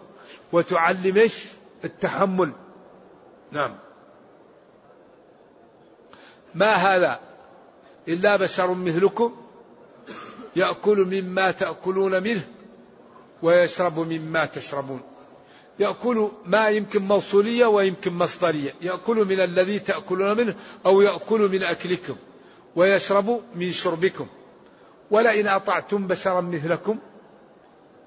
وتعلم 0.51 1.17
إيش؟ 1.17 1.45
التحمل. 1.83 2.51
نعم. 3.51 3.75
ما 6.55 6.73
هذا؟ 6.73 7.19
إلا 8.07 8.35
بشر 8.35 8.73
مثلكم 8.73 9.35
يأكل 10.55 11.21
مما 11.21 11.51
تأكلون 11.51 12.23
منه 12.23 12.47
ويشرب 13.41 13.99
مما 13.99 14.45
تشربون. 14.45 15.01
يأكل 15.79 16.31
ما 16.45 16.69
يمكن 16.69 17.01
موصولية 17.01 17.65
ويمكن 17.65 18.13
مصدرية. 18.13 18.73
يأكل 18.81 19.15
من 19.15 19.39
الذي 19.39 19.79
تأكلون 19.79 20.37
منه 20.37 20.55
أو 20.85 21.01
يأكل 21.01 21.39
من 21.39 21.63
أكلكم 21.63 22.15
ويشرب 22.75 23.41
من 23.55 23.71
شربكم. 23.71 24.27
ولئن 25.11 25.47
أطعتم 25.47 26.07
بشرا 26.07 26.41
مثلكم 26.41 26.97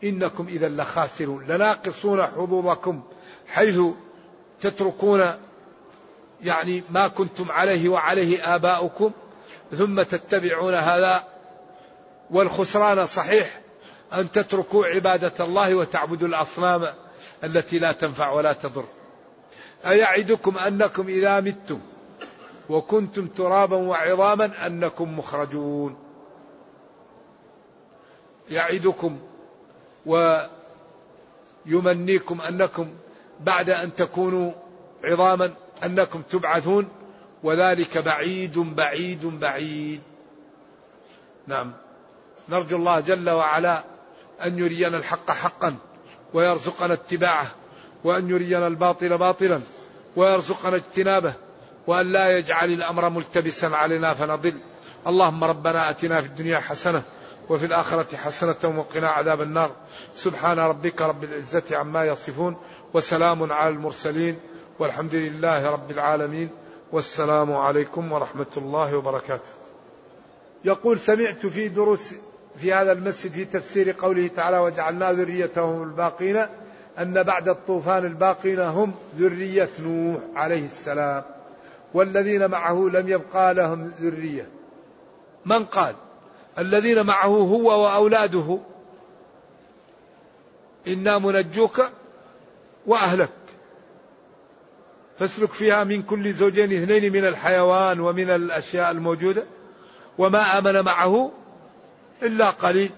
إنكم 0.04 0.46
إذا 0.48 0.68
لخاسرون. 0.68 1.46
لناقصون 1.46 2.26
حظوظكم 2.26 3.02
حيث 3.48 3.80
تتركون 4.60 5.34
يعني 6.42 6.82
ما 6.90 7.08
كنتم 7.08 7.50
عليه 7.50 7.88
وعليه 7.88 8.54
آباؤكم. 8.54 9.10
ثم 9.72 10.02
تتبعون 10.02 10.74
هذا 10.74 11.24
والخسران 12.30 13.06
صحيح 13.06 13.60
أن 14.12 14.30
تتركوا 14.32 14.86
عبادة 14.86 15.44
الله 15.44 15.74
وتعبدوا 15.74 16.28
الأصنام 16.28 16.86
التي 17.44 17.78
لا 17.78 17.92
تنفع 17.92 18.30
ولا 18.30 18.52
تضر. 18.52 18.84
أيعدكم 19.86 20.58
أنكم 20.58 21.08
إذا 21.08 21.40
متم 21.40 21.80
وكنتم 22.68 23.26
ترابا 23.26 23.76
وعظاما 23.76 24.66
أنكم 24.66 25.18
مخرجون. 25.18 25.96
يعدكم 28.50 29.18
ويمنيكم 31.66 32.40
أنكم 32.40 32.90
بعد 33.40 33.70
أن 33.70 33.94
تكونوا 33.94 34.52
عظاما 35.04 35.50
أنكم 35.84 36.22
تبعثون 36.22 36.88
وذلك 37.42 37.98
بعيد 37.98 38.58
بعيد 38.58 39.26
بعيد. 39.26 40.00
نعم. 41.46 41.72
نرجو 42.48 42.76
الله 42.76 43.00
جل 43.00 43.30
وعلا 43.30 43.84
أن 44.44 44.58
يرينا 44.58 44.96
الحق 44.96 45.30
حقا. 45.30 45.76
ويرزقنا 46.34 46.92
اتباعه 46.92 47.46
وأن 48.04 48.30
يرينا 48.30 48.66
الباطل 48.66 49.18
باطلا 49.18 49.60
ويرزقنا 50.16 50.76
اجتنابه 50.76 51.32
وأن 51.86 52.12
لا 52.12 52.38
يجعل 52.38 52.72
الأمر 52.72 53.08
ملتبسا 53.08 53.66
علينا 53.66 54.14
فنضل. 54.14 54.54
اللهم 55.06 55.44
ربنا 55.44 55.90
أتنا 55.90 56.20
في 56.20 56.26
الدنيا 56.26 56.58
حسنة 56.58 57.02
وفي 57.48 57.66
الآخرة 57.66 58.16
حسنة 58.16 58.78
وقنا 58.78 59.08
عذاب 59.08 59.42
النار. 59.42 59.70
سبحان 60.14 60.58
ربك 60.58 61.02
رب 61.02 61.24
العزة 61.24 61.62
عما 61.70 62.04
يصفون 62.04 62.56
وسلام 62.94 63.52
على 63.52 63.74
المرسلين 63.74 64.38
والحمد 64.78 65.14
لله 65.14 65.70
رب 65.70 65.90
العالمين 65.90 66.48
والسلام 66.92 67.52
عليكم 67.52 68.12
ورحمة 68.12 68.46
الله 68.56 68.96
وبركاته. 68.96 69.50
يقول 70.64 70.98
سمعت 70.98 71.46
في 71.46 71.68
دروس 71.68 72.14
في 72.60 72.72
هذا 72.72 72.92
المسجد 72.92 73.32
في 73.32 73.44
تفسير 73.44 73.94
قوله 73.98 74.28
تعالى 74.28 74.58
وجعلنا 74.58 75.12
ذريتهم 75.12 75.82
الباقين 75.82 76.46
أن 76.98 77.22
بعد 77.22 77.48
الطوفان 77.48 78.04
الباقين 78.04 78.60
هم 78.60 78.94
ذرية 79.18 79.68
نوح 79.80 80.20
عليه 80.34 80.64
السلام 80.64 81.22
والذين 81.94 82.50
معه 82.50 82.90
لم 82.92 83.08
يبقى 83.08 83.54
لهم 83.54 83.92
ذرية. 84.00 84.48
من 85.46 85.64
قال؟ 85.64 85.94
الذين 86.58 87.06
معه 87.06 87.26
هو 87.26 87.82
وأولاده. 87.82 88.58
إنا 90.86 91.18
منجوك 91.18 91.82
وأهلك. 92.86 93.30
فاسلك 95.18 95.52
فيها 95.52 95.84
من 95.84 96.02
كل 96.02 96.32
زوجين 96.32 96.72
اثنين 96.72 97.12
من 97.12 97.24
الحيوان 97.24 98.00
ومن 98.00 98.30
الأشياء 98.30 98.90
الموجودة. 98.90 99.44
وما 100.18 100.58
آمن 100.58 100.80
معه 100.80 101.32
إلا 102.22 102.50
قليل 102.50 102.90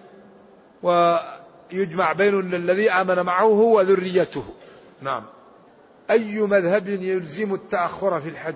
ويجمع 0.82 2.12
بين 2.12 2.54
الذي 2.54 2.90
آمن 2.90 3.22
معه 3.22 3.44
هو 3.44 3.80
ذريته 3.80 4.44
نعم. 5.00 5.22
أي 6.10 6.38
مذهب 6.38 6.88
يلزم 6.88 7.54
التأخر 7.54 8.20
في 8.20 8.28
الحج 8.28 8.54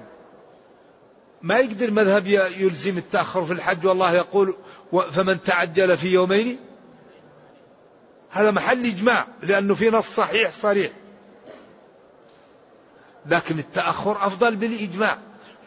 ما 1.43 1.59
يقدر 1.59 1.91
مذهب 1.91 2.27
يلزم 2.27 2.99
التأخر 2.99 3.45
في 3.45 3.53
الحج 3.53 3.87
والله 3.87 4.13
يقول 4.13 4.55
فمن 5.13 5.43
تعجل 5.43 5.97
في 5.97 6.09
يومين؟ 6.09 6.59
هذا 8.31 8.51
محل 8.51 8.87
إجماع 8.87 9.27
لأنه 9.43 9.75
في 9.75 9.91
نص 9.91 10.15
صحيح 10.15 10.51
صريح. 10.51 10.93
لكن 13.27 13.59
التأخر 13.59 14.27
أفضل 14.27 14.57
بالإجماع 14.57 15.19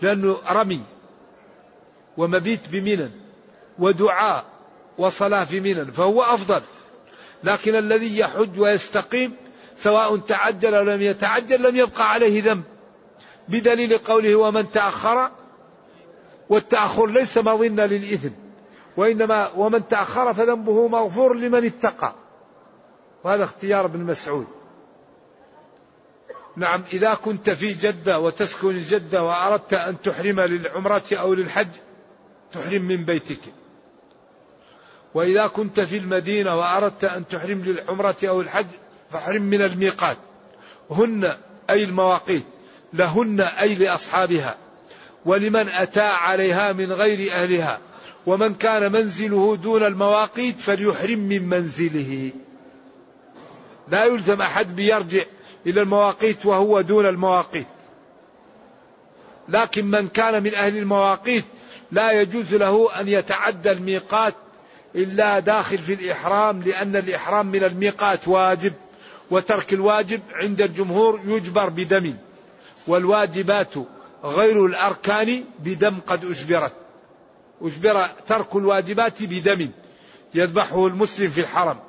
لأنه 0.01 0.37
رمي 0.49 0.81
ومبيت 2.17 2.69
بمنى 2.69 3.11
ودعاء 3.79 4.45
وصلاة 4.99 5.43
في 5.43 5.59
منى 5.59 5.91
فهو 5.91 6.21
أفضل. 6.21 6.61
لكن 7.43 7.75
الذي 7.75 8.17
يحج 8.17 8.59
ويستقيم 8.59 9.33
سواء 9.77 10.17
تعجل 10.17 10.75
أو 10.75 10.83
لم 10.83 11.01
يتعجل 11.01 11.63
لم 11.63 11.75
يبقى 11.75 12.11
عليه 12.11 12.43
ذنب. 12.43 12.63
بدليل 13.47 13.97
قوله 13.97 14.35
ومن 14.35 14.71
تأخر 14.71 15.31
والتأخر 16.49 17.07
ليس 17.07 17.37
مظنة 17.37 17.85
للإثم. 17.85 18.29
وإنما 18.97 19.51
ومن 19.55 19.87
تأخر 19.87 20.33
فذنبه 20.33 20.87
مغفور 20.87 21.35
لمن 21.35 21.65
اتقى. 21.65 22.15
وهذا 23.23 23.43
اختيار 23.43 23.85
ابن 23.85 23.99
مسعود. 23.99 24.47
نعم 26.55 26.83
إذا 26.93 27.13
كنت 27.13 27.49
في 27.49 27.73
جدة 27.73 28.19
وتسكن 28.19 28.69
الجدة 28.69 29.23
وأردت 29.23 29.73
أن 29.73 30.01
تحرم 30.01 30.39
للعمرة 30.39 31.03
أو 31.11 31.33
للحج 31.33 31.67
تحرم 32.51 32.81
من 32.81 33.05
بيتك. 33.05 33.39
وإذا 35.13 35.47
كنت 35.47 35.79
في 35.79 35.97
المدينة 35.97 36.55
وأردت 36.55 37.03
أن 37.03 37.27
تحرم 37.27 37.61
للعمرة 37.65 38.15
أو 38.23 38.41
الحج 38.41 38.65
فاحرم 39.11 39.41
من 39.41 39.61
الميقات. 39.61 40.17
هن 40.91 41.35
أي 41.69 41.83
المواقيت 41.83 42.43
لهن 42.93 43.41
أي 43.41 43.75
لأصحابها. 43.75 44.57
ولمن 45.25 45.69
أتى 45.69 46.01
عليها 46.01 46.73
من 46.73 46.91
غير 46.91 47.33
أهلها. 47.33 47.79
ومن 48.25 48.53
كان 48.55 48.91
منزله 48.91 49.55
دون 49.55 49.83
المواقيت 49.83 50.59
فليحرم 50.59 51.19
من 51.19 51.49
منزله. 51.49 52.31
لا 53.87 54.05
يلزم 54.05 54.41
أحد 54.41 54.75
بيرجع 54.75 55.23
إلى 55.65 55.81
المواقيت 55.81 56.45
وهو 56.45 56.81
دون 56.81 57.05
المواقيت. 57.05 57.67
لكن 59.49 59.85
من 59.85 60.07
كان 60.07 60.43
من 60.43 60.55
أهل 60.55 60.77
المواقيت 60.77 61.45
لا 61.91 62.11
يجوز 62.11 62.55
له 62.55 62.99
أن 62.99 63.07
يتعدى 63.07 63.71
الميقات 63.71 64.33
إلا 64.95 65.39
داخل 65.39 65.77
في 65.77 65.93
الإحرام 65.93 66.61
لأن 66.63 66.95
الإحرام 66.95 67.45
من 67.45 67.63
الميقات 67.63 68.27
واجب 68.27 68.73
وترك 69.31 69.73
الواجب 69.73 70.21
عند 70.33 70.61
الجمهور 70.61 71.19
يجبر 71.25 71.69
بدم 71.69 72.15
والواجبات 72.87 73.73
غير 74.23 74.65
الأركان 74.65 75.43
بدم 75.59 75.95
قد 76.07 76.25
أجبرت. 76.25 76.73
أجبر 77.61 78.07
ترك 78.27 78.55
الواجبات 78.55 79.23
بدم 79.23 79.69
يذبحه 80.33 80.87
المسلم 80.87 81.29
في 81.29 81.41
الحرم. 81.41 81.79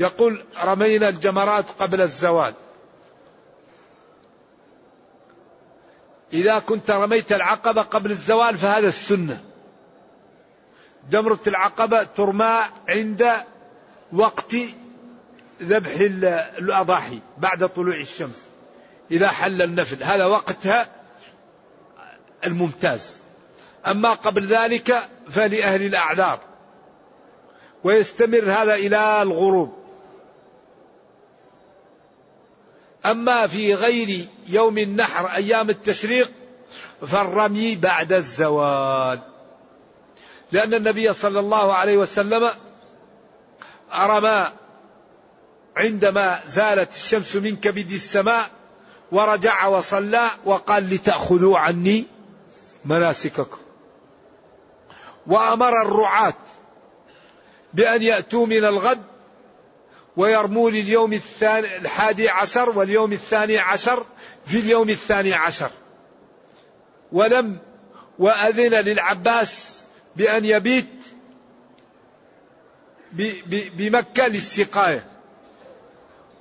يقول 0.00 0.44
رمينا 0.64 1.08
الجمرات 1.08 1.70
قبل 1.70 2.00
الزوال. 2.00 2.54
إذا 6.34 6.58
كنت 6.58 6.90
رميت 6.90 7.32
العقبة 7.32 7.82
قبل 7.82 8.10
الزوال 8.10 8.58
فهذا 8.58 8.88
السنة. 8.88 9.44
جمرة 11.10 11.40
العقبة 11.46 12.02
ترمى 12.02 12.60
عند 12.88 13.32
وقت 14.12 14.56
ذبح 15.62 15.90
الأضاحي 16.58 17.18
بعد 17.38 17.68
طلوع 17.68 17.96
الشمس. 17.96 18.44
إذا 19.10 19.28
حل 19.28 19.62
النفل. 19.62 20.02
هذا 20.02 20.24
وقتها 20.24 20.86
الممتاز. 22.44 23.16
أما 23.86 24.14
قبل 24.14 24.46
ذلك 24.46 25.08
فلأهل 25.30 25.86
الأعذار. 25.86 26.40
ويستمر 27.84 28.44
هذا 28.50 28.74
إلى 28.74 29.22
الغروب. 29.22 29.83
أما 33.06 33.46
في 33.46 33.74
غير 33.74 34.26
يوم 34.46 34.78
النحر 34.78 35.26
أيام 35.26 35.70
التشريق 35.70 36.32
فالرمي 37.06 37.76
بعد 37.76 38.12
الزوال. 38.12 39.20
لأن 40.52 40.74
النبي 40.74 41.12
صلى 41.12 41.40
الله 41.40 41.72
عليه 41.72 41.96
وسلم 41.96 42.50
رمى 43.94 44.46
عندما 45.76 46.40
زالت 46.48 46.92
الشمس 46.92 47.36
من 47.36 47.56
كبد 47.56 47.90
السماء 47.90 48.50
ورجع 49.12 49.66
وصلى 49.66 50.26
وقال 50.44 50.90
لتأخذوا 50.90 51.58
عني 51.58 52.06
مناسككم. 52.84 53.58
وأمر 55.26 55.82
الرعاة 55.82 56.34
بأن 57.74 58.02
يأتوا 58.02 58.46
من 58.46 58.64
الغد 58.64 59.13
ويرموا 60.16 60.70
لليوم 60.70 61.12
الثاني 61.12 61.76
الحادي 61.76 62.28
عشر 62.28 62.70
واليوم 62.70 63.12
الثاني 63.12 63.58
عشر 63.58 64.06
في 64.46 64.58
اليوم 64.58 64.88
الثاني 64.88 65.34
عشر. 65.34 65.70
ولم 67.12 67.58
وأذن 68.18 68.74
للعباس 68.74 69.82
بأن 70.16 70.44
يبيت 70.44 70.86
بمكة 73.76 74.26
للسقاية. 74.26 75.06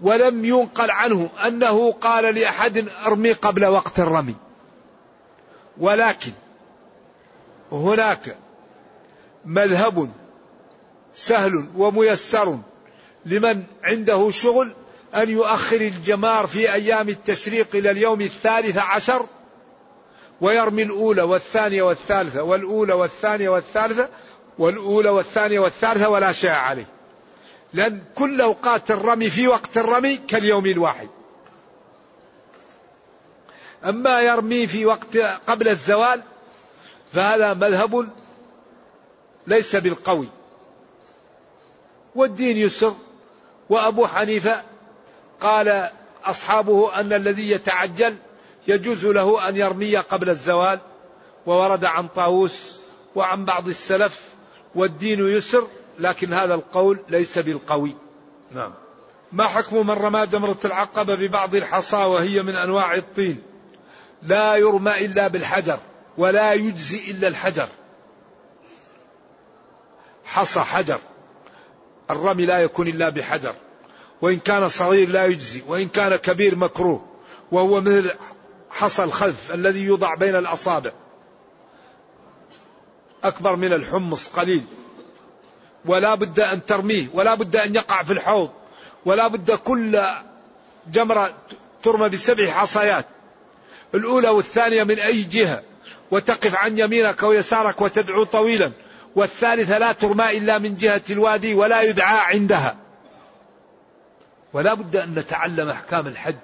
ولم 0.02 0.46
ينقل 0.46 0.92
عنه 0.92 1.30
أنه 1.46 1.92
قال 1.92 2.36
لأحد 2.36 2.88
ارمي 3.06 3.32
قبل 3.32 3.66
وقت 3.66 4.00
الرمي. 4.00 4.36
ولكن 5.78 6.32
هناك 7.72 8.38
مذهب 9.46 10.12
سهل 11.14 11.68
وميسر 11.76 12.60
لمن 13.26 13.64
عنده 13.84 14.32
شغل 14.32 14.74
أن 15.16 15.30
يؤخر 15.30 15.82
الجمار 15.82 16.48
في 16.48 16.74
أيام 16.74 17.10
التشريق 17.10 17.68
إلى 17.76 17.92
اليوم 17.92 18.22
الثالث 18.22 18.78
عشر 18.78 19.26
ويرمي 20.42 20.84
الأولى 20.84 21.22
والثانية 21.22 21.84
والثالثة 21.84 22.44
والأولى 22.44 22.94
والثانية 22.94 23.50
والثالثة 23.50 24.10
والأولى 24.60 25.10
والثانية 25.10 25.60
والثالثة 25.60 26.10
ولا 26.10 26.32
شيء 26.32 26.50
عليه. 26.50 26.86
لأن 27.74 28.02
كل 28.16 28.42
أوقات 28.42 28.92
الرمي 28.92 29.30
في 29.30 29.48
وقت 29.48 29.78
الرمي 29.78 30.18
كاليوم 30.18 30.66
الواحد. 30.66 31.10
أما 33.86 34.22
يرمي 34.22 34.68
في 34.68 34.86
وقت 34.86 35.18
قبل 35.48 35.68
الزوال 35.68 36.22
فهذا 37.14 37.54
مذهب 37.54 38.10
ليس 39.48 39.76
بالقوي. 39.76 40.28
والدين 42.16 42.58
يسر. 42.58 42.96
وأبو 43.74 44.08
حنيفة 44.08 44.62
قال 45.42 45.90
أصحابه 46.26 47.00
أن 47.00 47.14
الذي 47.14 47.52
يتعجل 47.52 48.16
يجوز 48.68 49.06
له 49.06 49.50
أن 49.50 49.56
يرمي 49.56 49.98
قبل 49.98 50.30
الزوال 50.30 50.80
وورد 51.46 51.86
عن 51.86 52.08
طاووس 52.08 52.80
وعن 53.16 53.46
بعض 53.46 53.68
السلف 53.68 54.22
والدين 54.76 55.28
يسر 55.28 55.68
لكن 56.00 56.34
هذا 56.34 56.54
القول 56.54 57.00
ليس 57.10 57.38
بالقوي. 57.38 57.96
نعم. 58.52 58.74
ما 59.32 59.44
حكم 59.44 59.88
من 59.88 59.94
رمى 59.94 60.26
جمرة 60.26 60.58
العقبة 60.66 61.16
ببعض 61.16 61.56
الحصى 61.56 61.96
وهي 61.96 62.44
من 62.44 62.56
أنواع 62.56 62.96
الطين؟ 62.96 63.42
لا 64.24 64.56
يرمى 64.56 65.06
إلا 65.06 65.28
بالحجر 65.28 65.80
ولا 66.18 66.54
يجزي 66.54 67.12
إلا 67.12 67.28
الحجر. 67.28 67.68
حصى 70.26 70.60
حجر. 70.60 71.00
الرمي 72.10 72.46
لا 72.46 72.60
يكون 72.60 72.88
إلا 72.88 73.10
بحجر. 73.10 73.56
وإن 74.24 74.40
كان 74.40 74.70
صغير 74.70 75.10
لا 75.10 75.26
يجزي 75.26 75.64
وإن 75.68 75.88
كان 75.88 76.16
كبير 76.16 76.56
مكروه 76.56 77.06
وهو 77.52 77.82
من 77.82 78.10
حصى 78.72 79.04
الخلف 79.04 79.52
الذي 79.54 79.80
يوضع 79.80 80.16
بين 80.16 80.36
الأصابع. 80.36 80.92
أكبر 83.24 83.56
من 83.56 83.74
الحمص 83.74 84.28
قليل. 84.28 84.64
ولا 85.86 86.16
بد 86.16 86.40
أن 86.40 86.66
ترميه 86.66 87.08
ولا 87.14 87.36
بد 87.36 87.56
أن 87.56 87.76
يقع 87.76 88.04
في 88.04 88.14
الحوض 88.14 88.50
ولا 89.06 89.28
بد 89.28 89.52
كل 89.52 90.02
جمرة 90.92 91.34
ترمى 91.84 92.10
بسبع 92.10 92.52
حصيات 92.52 93.06
الأولى 93.96 94.30
والثانية 94.30 94.84
من 94.84 95.00
أي 95.00 95.24
جهة؟ 95.24 95.64
وتقف 96.12 96.56
عن 96.56 96.78
يمينك 96.80 97.24
ويسارك 97.24 97.82
وتدعو 97.82 98.24
طويلا. 98.24 98.72
والثالثة 99.16 99.78
لا 99.78 99.92
ترمى 99.92 100.38
إلا 100.38 100.60
من 100.60 100.76
جهة 100.76 101.02
الوادي 101.10 101.54
ولا 101.54 101.82
يدعى 101.82 102.36
عندها. 102.36 102.83
ولا 104.54 104.74
بد 104.74 104.96
أن 104.96 105.16
نتعلم 105.16 105.70
أحكام 105.70 106.08
الحج. 106.08 106.36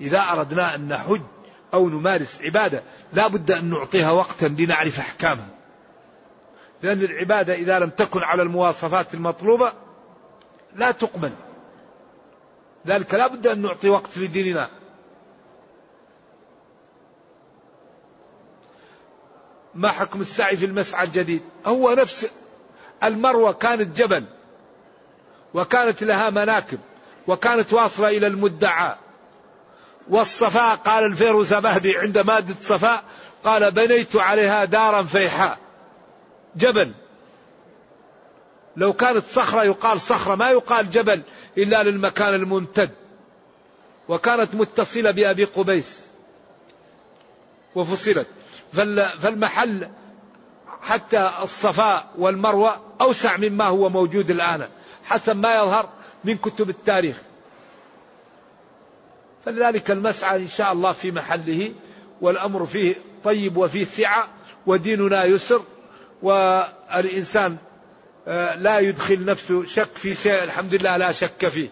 إذا 0.00 0.20
أردنا 0.20 0.74
أن 0.74 0.88
نحج 0.88 1.20
أو 1.74 1.88
نمارس 1.88 2.42
عبادة 2.42 2.82
لا 3.12 3.26
بد 3.26 3.50
أن 3.50 3.70
نعطيها 3.70 4.10
وقتا 4.10 4.46
لنعرف 4.46 4.98
أحكامها. 4.98 5.48
لأن 6.82 7.02
العبادة 7.02 7.54
إذا 7.54 7.78
لم 7.78 7.90
تكن 7.90 8.22
على 8.22 8.42
المواصفات 8.42 9.14
المطلوبة 9.14 9.72
لا 10.76 10.90
تقبل. 10.90 11.32
ذلك 12.86 13.14
لا 13.14 13.26
بد 13.26 13.46
أن 13.46 13.62
نعطي 13.62 13.88
وقت 13.88 14.18
لديننا. 14.18 14.70
ما 19.74 19.88
حكم 19.88 20.20
السعي 20.20 20.56
في 20.56 20.64
المسعى 20.64 21.06
الجديد؟ 21.06 21.42
هو 21.66 21.94
نفس 21.94 22.30
المروة 23.04 23.52
كانت 23.52 23.96
جبل. 23.96 24.26
وكانت 25.54 26.02
لها 26.02 26.30
مناكب 26.30 26.78
وكانت 27.26 27.72
واصلة 27.72 28.08
إلى 28.08 28.26
المدعى. 28.26 28.94
والصفاء 30.08 30.76
قال 30.76 31.04
الفيروز 31.04 31.54
بهدي 31.54 31.98
عند 31.98 32.18
مادة 32.18 32.54
صفاء 32.60 33.04
قال 33.44 33.70
بنيت 33.70 34.16
عليها 34.16 34.64
دارا 34.64 35.02
فيحاء. 35.02 35.58
جبل. 36.56 36.92
لو 38.76 38.92
كانت 38.92 39.24
صخرة 39.26 39.64
يقال 39.64 40.00
صخرة 40.00 40.34
ما 40.34 40.50
يقال 40.50 40.90
جبل 40.90 41.22
إلا 41.58 41.82
للمكان 41.82 42.34
الممتد 42.34 42.90
وكانت 44.08 44.54
متصلة 44.54 45.10
بأبي 45.10 45.44
قبيس. 45.44 46.00
وفصلت. 47.74 48.26
فالمحل 48.72 49.88
حتى 50.82 51.30
الصفاء 51.42 52.06
والمروة 52.18 52.80
أوسع 53.00 53.36
مما 53.36 53.64
هو 53.64 53.88
موجود 53.88 54.30
الآن. 54.30 54.68
حسب 55.08 55.36
ما 55.36 55.54
يظهر 55.54 55.88
من 56.24 56.36
كتب 56.36 56.70
التاريخ. 56.70 57.16
فلذلك 59.44 59.90
المسعى 59.90 60.42
إن 60.42 60.48
شاء 60.48 60.72
الله 60.72 60.92
في 60.92 61.10
محله 61.10 61.72
والأمر 62.20 62.66
فيه 62.66 62.94
طيب 63.24 63.56
وفيه 63.56 63.84
سعة 63.84 64.28
وديننا 64.66 65.24
يسر 65.24 65.62
والإنسان 66.22 67.56
آه، 68.28 68.54
لا 68.54 68.78
يدخل 68.78 69.24
نفسه 69.24 69.64
شك 69.64 69.88
في 69.94 70.14
شيء 70.14 70.44
الحمد 70.44 70.74
لله 70.74 70.96
لا 70.96 71.12
شك 71.12 71.48
فيه. 71.48 71.68